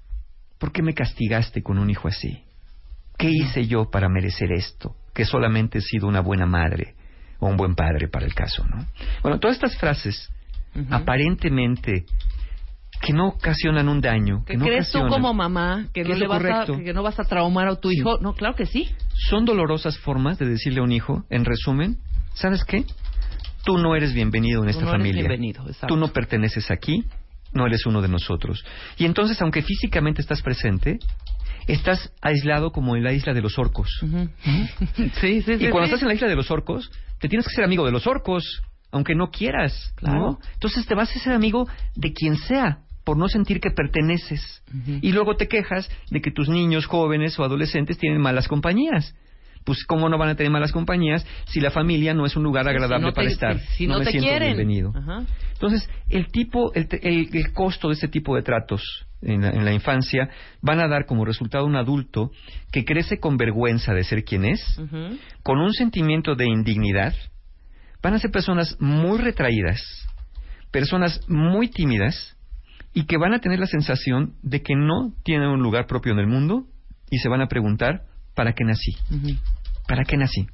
[0.57, 2.43] ¿por qué me castigaste con un hijo así?
[3.17, 4.95] ¿Qué hice yo para merecer esto?
[5.13, 6.95] Que solamente he sido una buena madre
[7.39, 8.85] o un buen padre para el caso, ¿no?
[9.23, 10.29] Bueno, todas estas frases,
[10.89, 12.05] aparentemente,
[13.01, 16.15] que no ocasionan un daño, que ¿Qué no crees tú como mamá que ¿Qué no
[16.15, 17.97] le vas a, que no vas a traumar a tu Sí.
[17.99, 18.17] hijo?
[18.19, 18.89] No, claro que sí.
[19.29, 21.97] son dolorosas formas de decirle a un hijo, en resumen,
[22.33, 22.83] ¿sabes qué?
[23.63, 25.21] Tú no eres bienvenido en esta no eres familia.
[25.23, 25.87] bienvenido, exacto.
[25.87, 27.05] Tú no perteneces aquí,
[27.53, 28.63] no eres uno de nosotros.
[28.97, 30.99] Y entonces, aunque físicamente estás presente,
[31.73, 33.89] estás aislado como en la isla de los orcos.
[34.01, 34.29] Ujú.
[34.43, 35.53] sí, sí, sí.
[35.53, 37.91] Y cuando estás en la isla de los orcos, te tienes que ser amigo de
[37.91, 39.93] los orcos, aunque no quieras.
[39.95, 40.19] Claro.
[40.19, 40.39] ¿no?
[40.53, 44.63] Entonces te vas a ser amigo de quien sea, por no sentir que perteneces.
[45.01, 49.15] Y luego te quejas de que tus niños jóvenes o adolescentes tienen malas compañías.
[49.69, 52.67] Pues cómo no van a tener malas compañías si la familia no es un lugar
[52.67, 53.59] agradable Si no te- para estar.
[53.77, 54.47] si no me te siento quieren.
[54.57, 54.91] bienvenido.
[54.95, 55.25] Ajá.
[55.53, 58.81] Entonces, el tipo, el, el- el costo de este tipo de tratos
[59.21, 60.27] en la, en la infancia
[60.63, 62.31] van a dar como resultado un adulto
[62.71, 64.59] que crece con vergüenza de ser quien es,
[65.43, 67.13] con un sentimiento de indignidad,
[68.01, 69.79] van a ser personas muy retraídas,
[70.71, 72.35] personas muy tímidas
[72.95, 76.19] y que van a tener la sensación de que no tienen un lugar propio en
[76.19, 76.63] el mundo
[77.11, 78.01] y se van a preguntar,
[78.35, 78.95] ¿para qué nací?
[79.89, 80.45] ¿Para qué nací?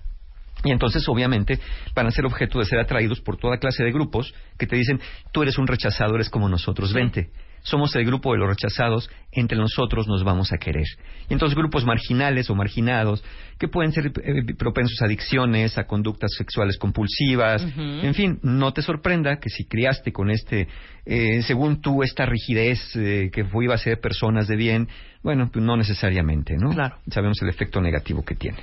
[0.63, 1.59] Y entonces, obviamente,
[1.93, 5.01] van a ser objeto de ser atraídos por toda clase de grupos que te dicen,
[5.33, 7.31] tú eres un rechazado, eres como nosotros, vente.
[7.61, 10.85] Somos el grupo de los rechazados, entre nosotros nos vamos a querer.
[11.29, 13.23] Y entonces grupos marginales o marginados,
[13.59, 18.83] que pueden ser eh, propensos a adicciones, a conductas sexuales compulsivas, en fin, no te
[18.83, 20.67] sorprenda que si criaste con este,
[21.05, 24.87] eh, según tú, esta rigidez eh, que iba a ser personas de bien,
[25.23, 26.69] bueno, pues no necesariamente, ¿no?
[26.69, 26.97] Claro.
[27.09, 28.59] Sabemos el efecto negativo que tiene.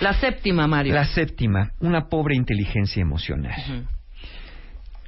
[0.00, 0.94] La séptima, Mario.
[0.94, 3.54] La séptima, una pobre inteligencia emocional.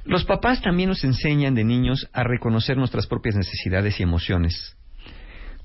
[0.05, 4.75] Los papás también nos enseñan de niños a reconocer nuestras propias necesidades y emociones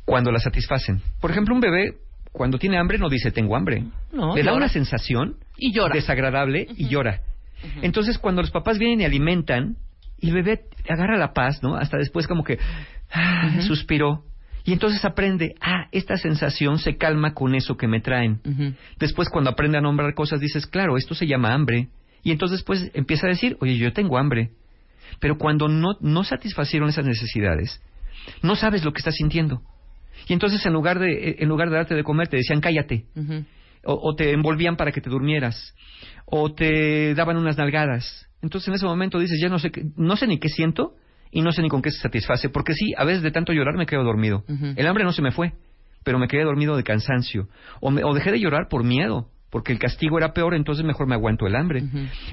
[0.04, 1.00] cuando las satisfacen.
[1.20, 1.98] Por ejemplo, un bebé
[2.32, 3.84] cuando tiene hambre no dice tengo hambre.
[4.12, 4.56] No, Le da llora.
[4.56, 5.94] una sensación Y llora.
[5.94, 7.20] desagradable y llora.
[7.82, 9.76] Entonces, cuando los papás vienen y alimentan,
[10.20, 11.76] el bebé agarra la paz, ¿no?
[11.76, 12.58] Hasta después como que
[13.12, 14.24] ah, suspiró.
[14.64, 18.40] Y entonces aprende, ah, esta sensación se calma con eso que me traen.
[18.98, 21.88] Después, cuando aprende a nombrar cosas, dices, claro, esto se llama hambre.
[22.22, 24.50] Y entonces después empieza a decir, oye, yo tengo hambre.
[25.18, 27.82] Pero cuando no, no satisfacieron esas necesidades,
[28.42, 29.62] no sabes lo que estás sintiendo.
[30.28, 33.06] Y entonces en lugar de, en lugar de darte de comer, te decían, cállate.
[33.84, 35.74] O, o te envolvían para que te durmieras.
[36.24, 38.28] O te daban unas nalgadas.
[38.40, 40.94] Entonces en ese momento dices, ya no sé, qué- no sé ni qué siento
[41.32, 42.48] y no sé ni con qué se satisface.
[42.50, 44.44] Porque sí, a veces de tanto llorar me quedo dormido.
[44.76, 45.52] El hambre no se me fue,
[46.04, 47.48] pero me quedé dormido de cansancio.
[47.80, 51.06] O, me- o dejé de llorar por miedo, porque el castigo era peor, entonces mejor
[51.08, 51.82] me aguanto el hambre.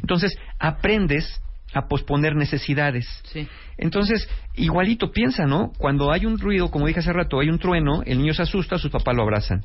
[0.02, 1.42] Entonces aprendes
[1.74, 3.06] a posponer necesidades.
[3.26, 3.48] Sí.
[3.78, 5.72] Entonces, igualito piensa, ¿no?
[5.78, 8.78] Cuando hay un ruido, como dije hace rato, hay un trueno, el niño se asusta,
[8.78, 9.64] sus papás lo abrazan.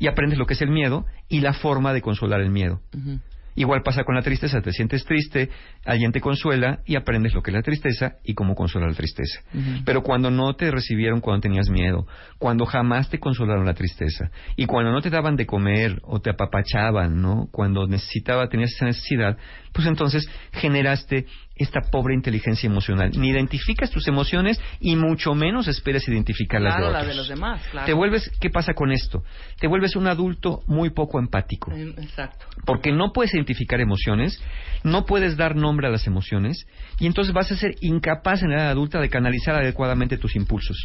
[0.00, 2.80] Y aprendes lo que es el miedo y la forma de consolar el miedo.
[2.92, 3.20] Ujú.
[3.56, 5.48] Igual pasa con la tristeza, te sientes triste,
[5.84, 9.40] alguien te consuela y aprendes lo que es la tristeza y cómo consolar la tristeza.
[9.84, 12.06] Pero cuando no te recibieron cuando tenías miedo,
[12.38, 16.30] cuando jamás te consolaron la tristeza y cuando no te daban de comer o te
[16.30, 17.48] apapachaban, ¿no?
[17.52, 19.36] Cuando necesitaba, tenías esa necesidad,
[19.72, 21.26] pues entonces generaste
[21.56, 23.12] esta pobre inteligencia emocional.
[23.16, 27.12] Ni identificas tus emociones y mucho menos esperes identificar las Claro, de la otros.
[27.12, 27.86] de los demás, claro.
[27.86, 29.22] Te vuelves, ¿qué pasa con esto?
[29.60, 32.46] Te vuelves un adulto muy poco empático Eh, Exacto.
[32.66, 34.42] porque no puedes identificar emociones,
[34.82, 36.66] no puedes dar nombre a las emociones,
[36.98, 40.76] y entonces vas a ser incapaz en la edad adulta de canalizar adecuadamente tus impulsos.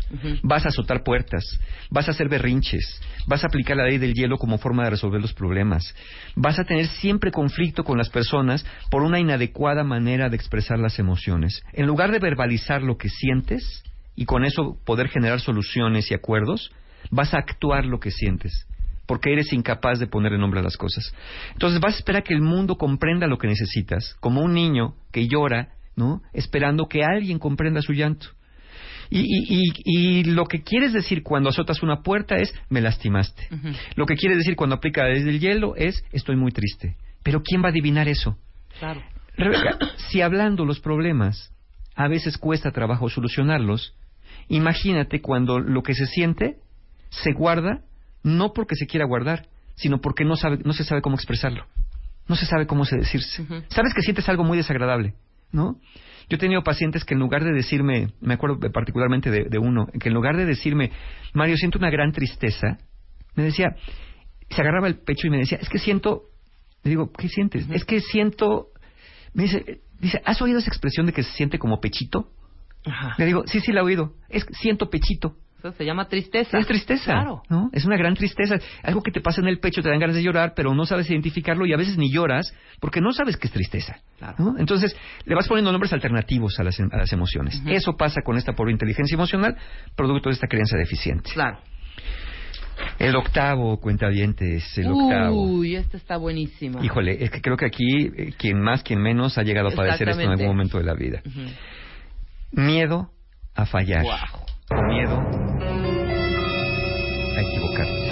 [0.44, 1.44] Vas a azotar puertas,
[1.90, 5.20] vas a hacer berrinches, vas a aplicar la ley del hielo como forma de resolver
[5.20, 5.96] los problemas,
[6.36, 11.00] vas a tener siempre conflicto con las personas por una inadecuada manera de expresar las
[11.00, 11.64] emociones.
[11.74, 13.84] En lugar de verbalizar lo que sientes
[14.16, 16.72] y con eso poder generar soluciones y acuerdos,
[17.12, 18.66] vas a actuar lo que sientes
[19.06, 21.16] porque eres incapaz de ponerle nombre a las cosas.
[21.54, 25.28] Entonces vas a esperar que el mundo comprenda lo que necesitas, como un niño que
[25.28, 26.22] llora, ¿no?
[26.32, 28.28] Esperando que alguien comprenda su llanto.
[29.10, 29.74] Y, y- y-
[30.20, 33.48] y lo que quieres decir cuando azotas una puerta es me lastimaste.
[33.52, 33.70] Ujú.
[33.96, 36.96] Lo que quieres decir cuando aplica desde el hielo es estoy muy triste.
[37.24, 38.38] Pero ¿quién va a adivinar eso?
[38.78, 39.02] Claro.
[39.40, 39.78] Rebeca,
[40.10, 41.54] si hablando los problemas
[41.96, 43.96] a veces cuesta trabajo solucionarlos,
[44.48, 46.58] imagínate cuando lo que se siente
[47.10, 47.82] se guarda
[48.24, 51.66] no porque se quiera guardar, sino porque no, sabe, no se sabe cómo expresarlo.
[52.28, 53.44] No se sabe cómo se decirse.
[53.70, 55.16] Sabes que sientes algo muy desagradable,
[55.52, 55.80] ¿no?
[56.30, 59.88] Yo he tenido pacientes que en lugar de decirme, me acuerdo particularmente de, de uno,
[60.00, 60.92] que en lugar de decirme,
[61.34, 62.78] Mario, siento una gran tristeza,
[63.36, 63.76] me decía,
[64.50, 66.24] se agarraba el pecho y me decía, es que siento,
[66.84, 67.68] le digo, ¿qué sientes?
[67.72, 68.68] Es que siento,
[69.34, 72.30] me dice, dice, ¿has oído esa expresión de que se siente como pechito?
[72.86, 73.16] Ajá.
[73.18, 75.36] Le digo, sí, sí la he oído, es siento pechito.
[75.60, 76.58] Eso se llama tristeza.
[76.58, 77.42] Es tristeza, Claro.
[77.50, 77.70] ¿no?
[77.74, 78.60] Es una gran tristeza.
[78.82, 81.10] Algo que te pasa en el pecho, te dan ganas de llorar, pero no sabes
[81.10, 83.98] identificarlo y a veces ni lloras porque no sabes que es tristeza.
[84.20, 84.36] Claro.
[84.40, 84.58] ¿no?
[84.58, 87.62] Entonces, le vas poniendo nombres alternativos a las, a las emociones.
[87.68, 89.58] Eso pasa con esta pobre inteligencia emocional,
[89.98, 91.30] producto de esta creencia deficiente.
[91.34, 91.60] Claro.
[93.00, 95.42] El octavo, cuentavientes, el octavo.
[95.42, 96.84] Uy, esta está buenísima.
[96.84, 100.10] Híjole, es que creo que aquí, eh, quien más, quien menos, ha llegado a padecer
[100.10, 101.22] esto en algún momento de la vida.
[102.52, 103.12] Miedo
[103.56, 104.04] a fallar.
[104.72, 105.18] O miedo
[107.36, 108.10] a equivocarse.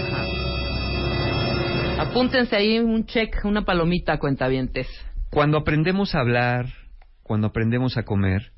[1.99, 4.87] Apúntense ahí un check, una palomita, cuentavientes.
[5.29, 6.67] Cuando aprendemos a hablar,
[7.23, 8.53] cuando aprendemos a comer,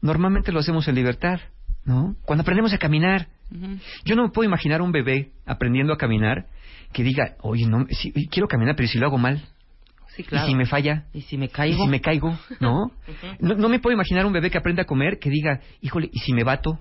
[0.00, 1.40] normalmente lo hacemos en libertad,
[1.84, 2.16] ¿no?
[2.24, 3.28] Cuando aprendemos a caminar.
[4.04, 6.46] Yo no me puedo imaginar un bebé aprendiendo a caminar
[6.92, 9.42] que diga, oye, no, sí, quiero caminar, pero ¿y si lo hago mal?
[10.16, 10.46] Sí, claro.
[10.46, 11.04] ¿Y si me falla?
[11.14, 11.84] ¿Y si me ¿Y caigo?
[11.84, 12.36] si me caigo?
[12.60, 12.90] ¿No?
[13.40, 13.54] ¿No?
[13.54, 16.32] no me puedo imaginar un bebé que aprenda a comer que diga, híjole, ¿y si
[16.32, 16.78] me bato?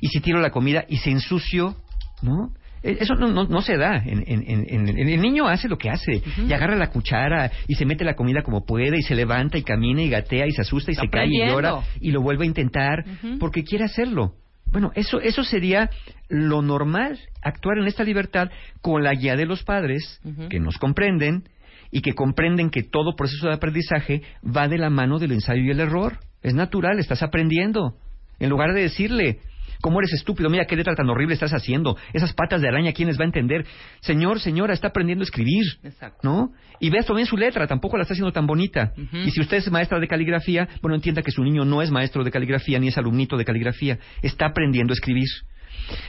[0.00, 1.76] ¿Y si tiro la comida y se ensucio?
[2.22, 2.50] ¿No?
[2.82, 3.96] E- Eso no, no, no se da.
[4.04, 6.22] En, en- el niño hace lo que hace.
[6.46, 9.62] Y agarra la cuchara y se mete la comida como puede y se levanta y
[9.62, 12.44] camina y gatea y se asusta y Está se cae y llora y lo vuelve
[12.44, 13.04] a intentar
[13.38, 14.34] porque quiere hacerlo.
[14.72, 15.90] Bueno, eso, eso sería
[16.28, 18.50] lo normal, actuar en esta libertad
[18.80, 21.48] con la guía de los padres que nos comprenden
[21.90, 25.70] y que comprenden que todo proceso de aprendizaje va de la mano del ensayo y
[25.70, 26.18] el error.
[26.42, 27.96] Es natural, estás aprendiendo.
[28.38, 29.40] En lugar de decirle,
[29.80, 30.50] ¿cómo eres estúpido?
[30.50, 31.96] Mira qué letra tan horrible estás haciendo.
[32.12, 33.66] Esas patas de araña, ¿quién les va a entender?
[34.00, 35.64] Señor, señora, está aprendiendo a escribir.
[35.82, 36.20] Exacto.
[36.22, 36.52] ¿No?
[36.80, 38.92] Y veas también su letra, tampoco la está haciendo tan bonita.
[39.12, 42.24] Y si usted es maestra de caligrafía, bueno, entienda que su niño no es maestro
[42.24, 45.28] de caligrafía ni es alumnito de caligrafía, está aprendiendo a escribir.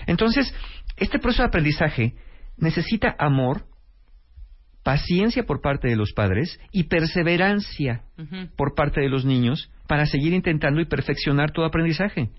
[0.05, 0.53] Entonces,
[0.97, 2.15] este proceso de aprendizaje
[2.57, 3.65] necesita amor,
[4.83, 8.03] paciencia por parte de los padres y perseverancia
[8.55, 12.29] por parte de los niños para seguir intentando y perfeccionar todo aprendizaje.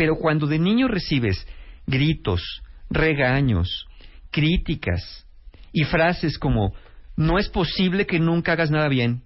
[0.00, 1.46] Pero cuando de niño recibes
[1.86, 3.86] gritos, regaños,
[4.30, 5.26] críticas
[5.74, 6.72] y frases como
[7.16, 9.24] no es posible que nunca hagas nada bien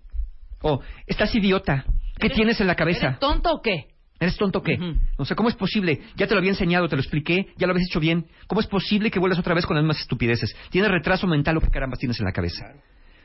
[0.62, 1.84] o estás idiota,
[2.18, 3.06] ¿qué ¿Eres- tienes en la cabeza?
[3.06, 3.86] ¿Eres tonto o qué?
[4.18, 4.74] ¿Eres tonto o qué?
[4.74, 4.98] Ujú.
[5.18, 6.00] O sea, ¿cómo es posible?
[6.16, 8.26] Ya te lo había enseñado, te lo expliqué, ya lo habías hecho bien.
[8.48, 10.56] ¿Cómo es posible que vuelvas otra vez con las mismas estupideces?
[10.70, 12.66] ¿Tienes retraso mental o qué carambas tienes en la cabeza?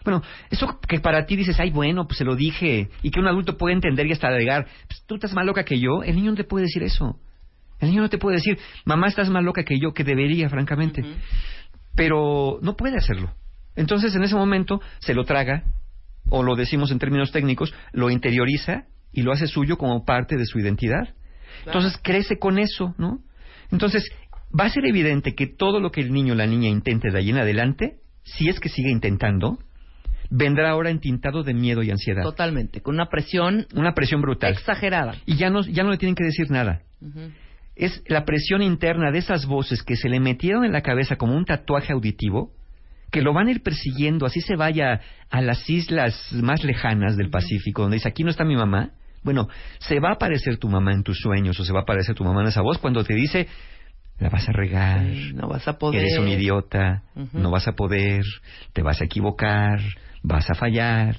[0.04, 0.22] Bueno,
[0.52, 3.58] eso que para ti dices, ay, bueno, pues se lo dije, y que un adulto
[3.58, 6.38] puede entender y hasta agregar, pues, tú estás más loca que yo, el niño no
[6.38, 7.18] te puede decir eso.
[7.80, 11.04] El niño no te puede decir, mamá, estás más loca que yo, que debería, francamente.
[11.96, 13.34] Pero no puede hacerlo.
[13.76, 15.64] Entonces, en ese momento, se lo traga,
[16.30, 20.46] o lo decimos en términos técnicos, lo interioriza y lo hace suyo como parte de
[20.46, 21.10] su identidad.
[21.66, 23.20] Entonces crece con eso, ¿no?
[23.72, 24.04] Entonces
[24.58, 27.18] va a ser evidente que todo lo que el niño o la niña intente de
[27.18, 29.60] ahí en adelante, si es que sigue intentando,
[30.30, 32.24] vendrá ahora entintado de miedo y ansiedad.
[32.24, 34.54] Totalmente, con una presión Una presión brutal.
[34.54, 35.16] exagerada.
[35.26, 36.82] Y ya no, ya no le tienen que decir nada.
[37.02, 37.32] Ujú.
[37.80, 41.34] Es la presión interna de esas voces que se le metieron en la cabeza como
[41.36, 42.52] un tatuaje auditivo,
[43.10, 45.00] que lo van a ir persiguiendo, así se vaya
[45.32, 48.92] a las islas más lejanas del Pacífico, donde dice, aquí no está mi mamá.
[49.24, 49.48] Bueno,
[49.80, 52.24] se va a aparecer tu mamá en tus sueños o se va a aparecer tu
[52.24, 53.48] mamá en esa voz cuando te dice,
[54.20, 56.02] la vas a regar, Sí, no vas a poder.
[56.02, 57.04] eres un idiota,
[57.34, 58.24] no vas a poder,
[58.74, 59.80] te vas a equivocar,
[60.22, 61.18] vas a fallar.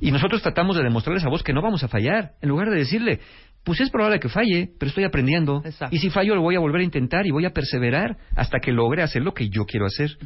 [0.00, 2.70] Y nosotros tratamos de demostrarle a esa voz que no vamos a fallar, en lugar
[2.70, 3.20] de decirle,
[3.68, 5.60] pues es probable que falle, pero estoy aprendiendo.
[5.62, 5.94] Exacto.
[5.94, 8.72] Y si fallo, lo voy a volver a intentar y voy a perseverar hasta que
[8.72, 10.16] logre hacer lo que yo quiero hacer.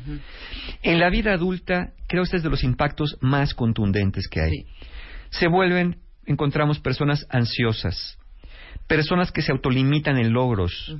[0.82, 4.50] En la vida adulta, creo que este es de los impactos más contundentes que hay.
[4.50, 4.66] Sí.
[5.30, 8.16] Se vuelven, encontramos personas ansiosas,
[8.86, 10.96] personas que se autolimitan en logros,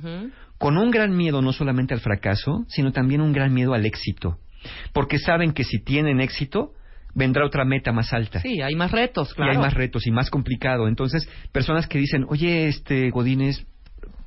[0.57, 4.37] con un gran miedo no solamente al fracaso, sino también un gran miedo al éxito,
[4.91, 6.73] porque saben que si tienen éxito,
[7.15, 8.39] vendrá otra meta más alta.
[8.41, 9.51] Sí, hay más retos, claro.
[9.51, 10.87] Y hay más retos y más complicado.
[10.87, 13.65] Entonces, personas que dicen, oye, este Godínez,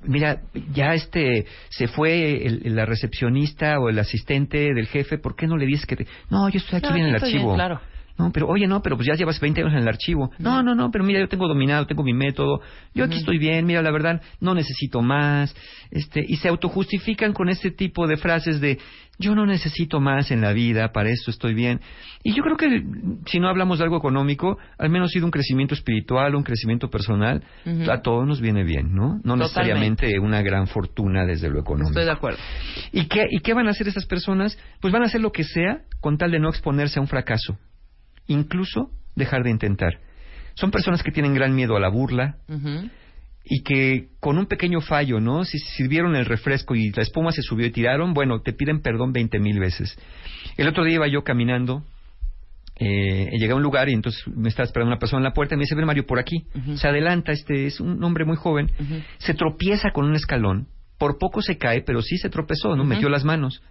[0.02, 0.40] mira,
[0.72, 5.56] ya este se fue el- la recepcionista o el asistente del jefe, ¿por qué no
[5.56, 6.06] le dices que te...
[6.30, 7.54] No, yo estoy aquí No, en el estoy bien, archivo.
[7.54, 7.80] claro.
[8.18, 10.30] No, pero oye, no, pero pues ya llevas 20 años en el archivo.
[10.38, 12.60] No, no, no, pero mira, yo tengo dominado, tengo mi método.
[12.94, 15.54] Yo aquí estoy bien, mira, la verdad, no necesito más.
[15.90, 18.78] Este, y se autojustifican con este tipo de frases de
[19.18, 21.80] yo no necesito más en la vida, para eso estoy bien.
[22.22, 22.84] Y yo creo que
[23.26, 27.42] si no hablamos de algo económico, al menos sido un crecimiento espiritual, un crecimiento personal,
[27.90, 29.20] a todos nos viene bien, ¿no?
[29.24, 29.42] No Totalmente.
[29.44, 31.90] necesariamente una gran fortuna desde lo económico.
[31.90, 32.38] Estoy de acuerdo.
[32.92, 34.58] ¿Y qué, ¿Y qué van a hacer esas personas?
[34.80, 37.58] Pues van a hacer lo que sea con tal de no exponerse a un fracaso.
[38.26, 40.00] Incluso dejar de intentar.
[40.54, 42.38] Son personas que tienen gran miedo a la burla
[43.44, 45.44] y que con un pequeño fallo, ¿no?
[45.44, 49.12] Si sirvieron el refresco y la espuma se subió y tiraron, bueno, te piden perdón
[49.12, 49.96] veinte mil veces.
[50.56, 51.84] El otro día iba yo caminando,
[52.78, 55.54] eh, llegué a un lugar y entonces me estaba esperando una persona en la puerta
[55.54, 56.46] y me dice, ven Mario, por aquí.
[56.76, 58.70] Se adelanta, este es un hombre muy joven,
[59.18, 60.68] se tropieza con un escalón,
[60.98, 62.84] por poco se cae, pero sí se tropezó, ¿no?
[62.84, 63.62] Metió las manos.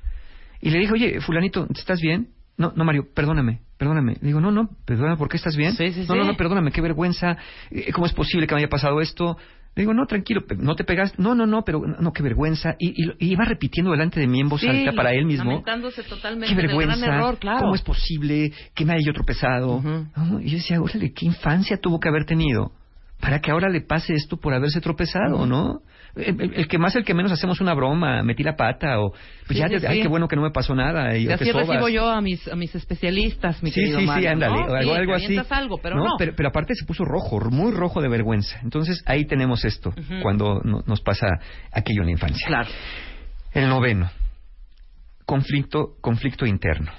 [0.61, 2.29] Y le dije, oye, fulanito, ¿estás bien?
[2.57, 4.13] No, no, Mario, perdóname, perdóname.
[4.21, 5.73] Le digo, no, no, perdóname, ¿por qué estás bien?
[5.73, 6.19] Sí, sí, no, sí.
[6.19, 7.37] no, no, perdóname, qué vergüenza.
[7.69, 9.37] Eh, ¿Cómo es posible que me haya pasado esto?
[9.75, 11.21] Le digo, no, tranquilo, no te pegaste.
[11.21, 12.77] No, no, no, pero no, qué vergüenza.
[12.79, 15.49] Y, y, y iba repitiendo delante de mí en voz Sí, alta para él mismo.
[15.49, 16.95] lamentándose totalmente Qué del vergüenza.
[16.97, 17.59] gran error, claro.
[17.59, 19.81] ¿Cómo es posible que me haya yo tropezado?
[20.15, 20.39] ¿No?
[20.39, 22.71] Y yo decía, órale, qué infancia tuvo que haber tenido
[23.19, 25.79] para que ahora le pase esto por haberse tropezado, ¿no?
[26.15, 29.11] El, el- el que más, el que menos hacemos una broma, metí la pata o
[29.11, 30.01] pues Sí, ya, sí, ay, sí.
[30.03, 31.17] qué bueno que no me pasó nada.
[31.17, 34.31] Y, así recibo yo a mis, a mis especialistas, mi Sí, querido sí, sí, Mario,
[34.31, 34.73] ándale, ¿no?
[34.75, 35.37] algo, Sí, algo así.
[35.49, 36.15] algo, pero no.
[36.17, 38.59] Pero, pero aparte se puso rojo, muy rojo de vergüenza.
[38.63, 41.27] Entonces ahí tenemos esto, cuando no- nos pasa
[41.73, 42.47] aquello en la infancia.
[42.47, 42.69] Claro.
[43.53, 44.09] El noveno,
[45.25, 46.91] conflicto, conflicto interno.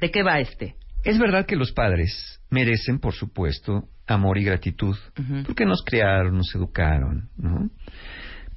[0.00, 0.74] ¿De qué va este?
[1.04, 4.96] Es verdad que los padres merecen, por supuesto, amor y gratitud,
[5.44, 7.70] porque nos criaron, nos educaron, ¿no?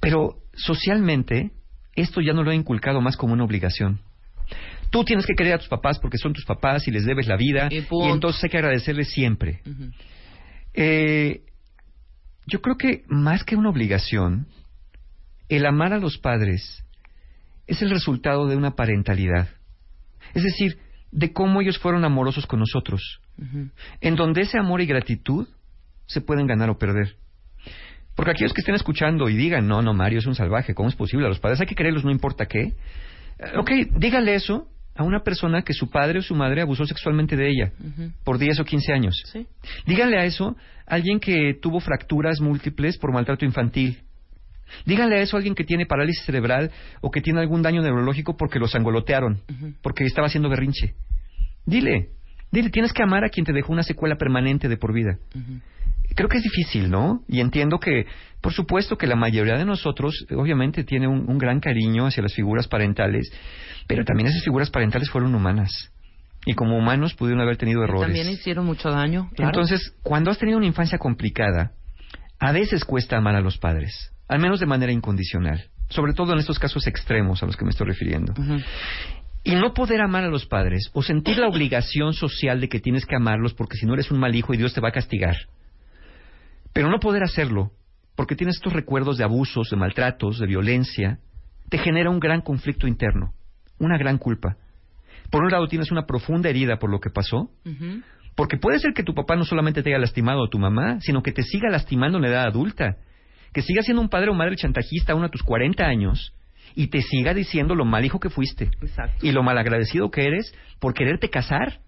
[0.00, 1.50] Pero socialmente
[1.94, 4.00] esto ya no lo ha inculcado más como una obligación.
[4.90, 7.36] Tú tienes que querer a tus papás porque son tus papás y les debes la
[7.36, 7.68] vida
[8.08, 9.62] Y entonces hay que agradecerles siempre.
[10.74, 11.42] Eh,
[12.46, 14.48] yo creo que más que una obligación,
[15.48, 16.84] el amar a los padres
[17.66, 19.48] es el resultado de una parentalidad.
[20.34, 20.78] Es decir,
[21.12, 23.20] de cómo ellos fueron amorosos con nosotros.
[24.00, 25.48] En donde ese amor y gratitud
[26.06, 27.16] se pueden ganar o perder.
[28.14, 30.94] Porque aquellos que estén escuchando y digan, no, no, Mario es un salvaje, ¿cómo es
[30.94, 31.26] posible?
[31.26, 32.60] A los padres hay que quererlos no importa qué.
[32.60, 32.74] Eh,
[33.56, 37.48] Ok, dígale eso a una persona que su padre o su madre abusó sexualmente de
[37.48, 37.72] ella
[38.24, 39.14] por 10 o 15 años.
[39.32, 39.46] Sí.
[39.86, 40.56] Díganle a eso
[40.86, 43.98] a alguien que tuvo fracturas múltiples por maltrato infantil.
[44.86, 48.36] Díganle a eso a alguien que tiene parálisis cerebral o que tiene algún daño neurológico
[48.36, 49.74] porque los angolotearon, Ujú.
[49.82, 50.94] porque estaba haciendo berrinche.
[51.66, 52.08] Dile,
[52.50, 55.18] dile, tienes que amar a quien te dejó una secuela permanente de por vida.
[56.16, 57.22] Creo que es difícil, ¿no?
[57.28, 58.04] Y entiendo que,
[58.40, 62.34] por supuesto, que la mayoría de nosotros, obviamente, tiene un, un gran cariño hacia las
[62.34, 63.30] figuras parentales,
[63.86, 65.92] pero también esas figuras parentales fueron humanas.
[66.46, 68.06] Y como humanos pudieron haber tenido errores.
[68.06, 69.28] También hicieron mucho daño.
[69.36, 69.50] claro.
[69.50, 71.72] Entonces, cuando has tenido una infancia complicada,
[72.40, 76.38] a veces cuesta amar a los padres, al menos de manera incondicional, sobre todo en
[76.38, 78.32] estos casos extremos a los que me estoy refiriendo.
[79.42, 83.06] Y no poder amar a los padres o sentir la obligación social de que tienes
[83.06, 85.34] que amarlos porque si no eres un mal hijo y Dios te va a castigar.
[86.72, 87.72] Pero no poder hacerlo
[88.14, 91.18] porque tienes estos recuerdos de abusos, de maltratos, de violencia,
[91.68, 93.32] te genera un gran conflicto interno,
[93.80, 94.58] una gran culpa.
[95.28, 97.50] Por un lado tienes una profunda herida por lo que pasó,
[98.36, 101.20] porque puede ser que tu papá no solamente te haya lastimado a tu mamá, sino
[101.20, 102.96] que te siga lastimando en la edad adulta.
[103.52, 106.32] Que siga siendo un padre o madre chantajista aún a tus 40 años
[106.76, 109.26] y te siga diciendo lo mal hijo que fuiste Exacto.
[109.26, 111.80] y lo malagradecido que eres por quererte casar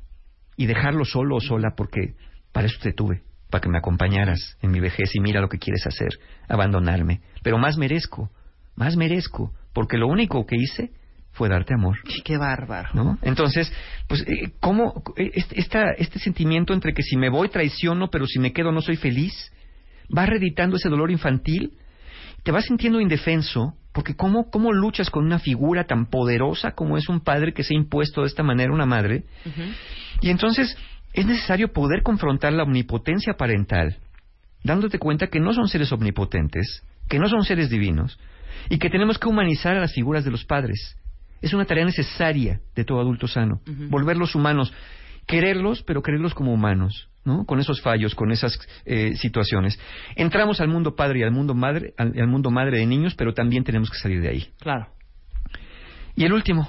[0.56, 2.14] y dejarlo solo o sola porque
[2.52, 5.58] para eso te tuve, para que me acompañaras en mi vejez y mira lo que
[5.58, 6.08] quieres hacer,
[6.48, 7.20] abandonarme.
[7.42, 8.30] Pero más merezco,
[8.76, 10.90] más merezco, porque lo único que hice
[11.30, 11.96] fue darte amor.
[12.24, 12.90] Qué bárbaro.
[12.92, 13.18] ¿No?
[13.22, 13.72] Entonces,
[14.08, 18.38] pues, eh, ¿cómo este, esta- este sentimiento entre que si me voy traiciono, pero si
[18.38, 19.32] me quedo no soy feliz,
[20.16, 21.72] va reeditando ese dolor infantil,
[22.42, 27.08] te vas sintiendo indefenso, porque ¿cómo, cómo luchas con una figura tan poderosa como es
[27.08, 29.24] un padre que se ha impuesto de esta manera una madre?
[30.20, 30.76] Y entonces
[31.12, 33.98] es necesario poder confrontar la omnipotencia parental,
[34.64, 38.18] dándote cuenta que no son seres omnipotentes, que no son seres divinos,
[38.68, 40.96] y que tenemos que humanizar a las figuras de los padres.
[41.40, 44.72] Es una tarea necesaria de todo adulto sano, volverlos humanos,
[45.26, 47.44] quererlos, pero quererlos como humanos, ¿no?
[47.44, 49.78] Con esos fallos, con esas eh, situaciones.
[50.16, 53.34] Entramos al mundo padre y al mundo madre, al, al mundo madre de niños, pero
[53.34, 54.48] también tenemos que salir de ahí.
[54.60, 54.88] Claro.
[56.14, 56.68] Y el último,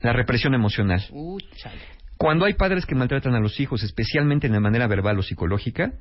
[0.00, 1.04] la represión emocional.
[1.10, 1.38] Uh.
[2.16, 5.92] Cuando hay padres que maltratan a los hijos, especialmente de manera verbal o psicológica,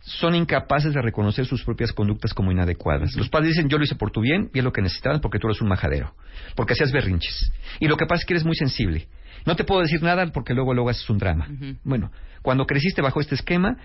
[0.00, 3.14] son incapaces de reconocer sus propias conductas como inadecuadas.
[3.14, 5.38] Los padres dicen, yo lo hice por tu bien y es lo que necesitabas porque
[5.38, 6.14] tú eres un majadero,
[6.56, 7.52] porque hacías berrinches.
[7.78, 9.06] Y lo que pasa es que eres muy sensible.
[9.46, 11.48] No te puedo decir nada porque luego luego haces un drama.
[11.84, 12.10] Bueno,
[12.42, 13.76] cuando creciste bajo este esquema,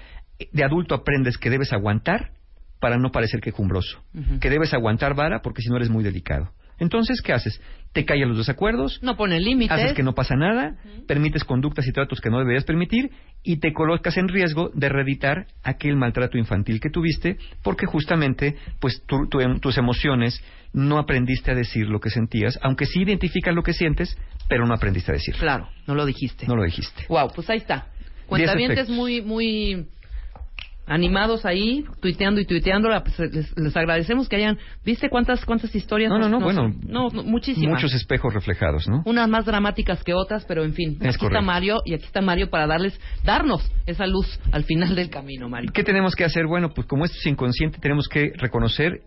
[0.52, 2.32] de adulto aprendes que debes aguantar
[2.80, 4.04] para no parecer quejumbroso,
[4.40, 6.52] que debes aguantar vara porque si no eres muy delicado.
[6.80, 7.60] Entonces, ¿qué haces?
[7.94, 9.72] Te callas los desacuerdos, No pone límites.
[9.72, 10.76] haces que no pasa nada,
[11.08, 13.10] permites conductas y tratos que no deberías permitir
[13.44, 19.02] y te colocas en riesgo de reeditar aquel maltrato infantil que tuviste porque justamente pues
[19.08, 20.40] tu- tu- tus emociones
[20.74, 24.16] no aprendiste a decir lo que sentías, aunque sí identificas lo que sientes,
[24.50, 25.36] pero no aprendiste a decir.
[25.36, 26.46] Claro, no lo dijiste.
[26.46, 27.06] No lo dijiste.
[27.10, 27.88] Wow, pues ahí está.
[28.28, 29.88] Cuentavientes muy, muy
[30.88, 32.90] animados ahí, tuiteando y tuiteando.
[33.04, 34.58] Pues, les, les agradecemos que hayan.
[34.84, 36.10] ¿Viste cuántas cuántas historias?
[36.10, 37.76] No, no, no, nos- bueno, No, no, muchísimas.
[37.76, 39.04] Muchos espejos reflejados, ¿no?
[39.06, 40.92] Unas más dramáticas que otras, pero en fin.
[40.94, 41.42] Es aquí está correcto.
[41.46, 45.72] Mario y aquí está Mario para darles, darnos esa luz al final del camino, Mario.
[45.74, 46.48] ¿Qué tenemos que hacer?
[46.48, 49.02] Bueno, pues como esto es inconsciente, tenemos que reconocer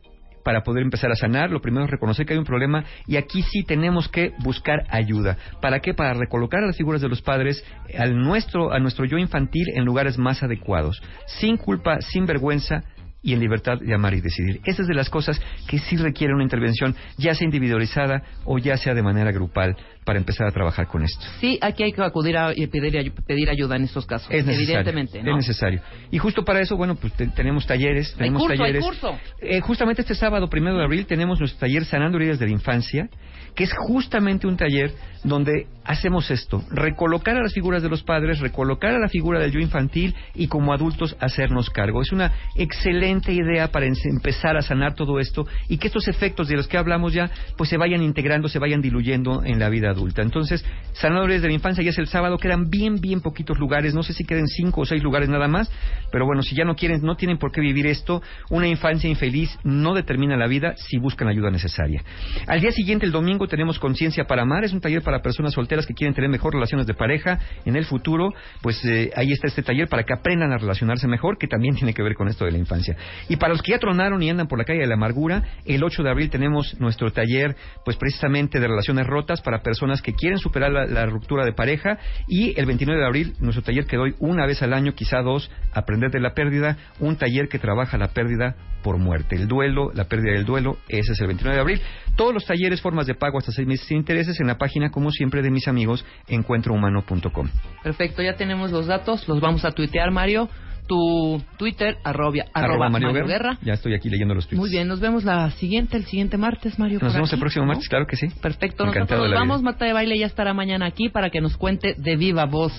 [0.44, 1.50] para poder empezar a sanar.
[1.50, 5.36] Lo primero es reconocer que hay un problema y aquí sí tenemos que buscar ayuda.
[5.60, 5.94] ¿Para qué?
[5.94, 7.64] Para recolocar a las figuras de los padres
[7.98, 12.84] al nuestro, a nuestro yo infantil en lugares más adecuados, sin culpa, sin vergüenza
[13.22, 14.60] y en libertad de amar y decidir.
[14.64, 18.94] Esas de las cosas que sí requieren una intervención, ya sea individualizada o ya sea
[18.94, 21.24] de manera grupal, para empezar a trabajar con esto.
[21.40, 24.28] Sí, aquí hay que acudir a y pedir, pedir ayuda en estos casos.
[24.30, 24.64] Es necesario.
[24.80, 25.32] Evidentemente, ¿no?
[25.38, 25.80] Es necesario.
[26.10, 28.82] Y justo para eso, bueno, pues te- tenemos talleres, Hay tenemos hay talleres.
[28.84, 29.18] curso.
[29.40, 33.08] Eh, justamente este sábado, primero de abril, tenemos nuestro taller Sanando Heridas de la Infancia,
[33.54, 34.92] que es justamente un taller
[35.24, 39.50] donde hacemos esto, recolocar a las figuras de los padres, recolocar a la figura del
[39.50, 42.00] yo infantil y como adultos hacernos cargo.
[42.00, 46.56] Es una excelente idea para empezar a sanar todo esto y que estos efectos de
[46.56, 50.22] los que hablamos ya pues se vayan integrando, se vayan diluyendo en la vida adulta.
[50.22, 54.02] Entonces, Sanadores de la Infancia ya es el sábado, quedan bien, bien poquitos lugares, no
[54.02, 55.70] sé si queden cinco o seis lugares nada más,
[56.12, 59.50] pero bueno, si ya no quieren, no tienen por qué vivir esto, una infancia infeliz
[59.64, 62.02] no determina la vida si buscan la ayuda necesaria.
[62.46, 65.86] Al día siguiente, el domingo, tenemos Conciencia para Amar, es un taller para personas solteras
[65.86, 68.32] que quieren tener mejor relaciones de pareja en el futuro,
[68.62, 71.94] pues eh, ahí está este taller para que aprendan a relacionarse mejor, que también tiene
[71.94, 72.96] que ver con esto de la infancia.
[73.28, 75.82] Y para los que ya tronaron y andan por la calle de la amargura, el
[75.82, 80.38] 8 de abril tenemos nuestro taller, pues precisamente de relaciones rotas para personas que quieren
[80.38, 84.46] superar la ruptura de pareja y el 29 de abril nuestro taller que doy una
[84.46, 88.56] vez al año, quizá dos, aprender de la pérdida, un taller que trabaja la pérdida
[88.82, 91.80] por muerte, el duelo, la pérdida del duelo, ese es el 29 de abril.
[92.20, 95.10] Todos los talleres, formas de pago hasta seis meses sin intereses en la página, como
[95.10, 97.48] siempre, de mis amigos, encuentrohumano.com.
[97.82, 100.46] Perfecto, ya tenemos los datos, los vamos a tuitear, Mario.
[100.90, 103.50] Tu Twitter, arroba, arroba Mario, Mario Guerra.
[103.50, 103.58] Guerra.
[103.62, 104.58] Ya estoy aquí leyendo los tweets.
[104.58, 106.98] Muy bien, nos vemos la siguiente, el siguiente martes, Mario.
[107.00, 107.68] Nos vemos el próximo ¿no?
[107.68, 108.26] martes, claro que sí.
[108.42, 109.62] Perfecto, Encantado nosotros nos vamos.
[109.62, 112.72] Marta de Baile ya estará mañana aquí para que nos cuente de viva voz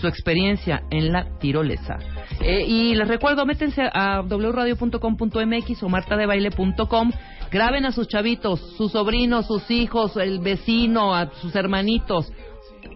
[0.00, 1.98] su experiencia en la tirolesa.
[2.40, 7.12] Eh, y les recuerdo, métense a wradio.com.mx o martadebaile.com.
[7.50, 12.32] Graben a sus chavitos, sus sobrinos, sus hijos, el vecino, a sus hermanitos.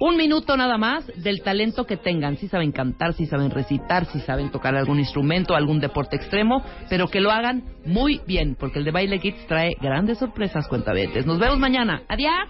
[0.00, 2.36] Un minuto nada más del talento que tengan.
[2.36, 7.08] Si saben cantar, si saben recitar, si saben tocar algún instrumento, algún deporte extremo, pero
[7.08, 11.26] que lo hagan muy bien, porque el de Baile Kids trae grandes sorpresas, cuentavientes.
[11.26, 12.02] Nos vemos mañana.
[12.08, 12.48] Adiós.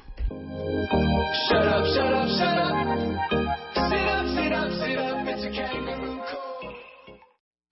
[1.49, 2.93] Shut up, shut up, shut up.
[3.74, 5.12] Up, up, up.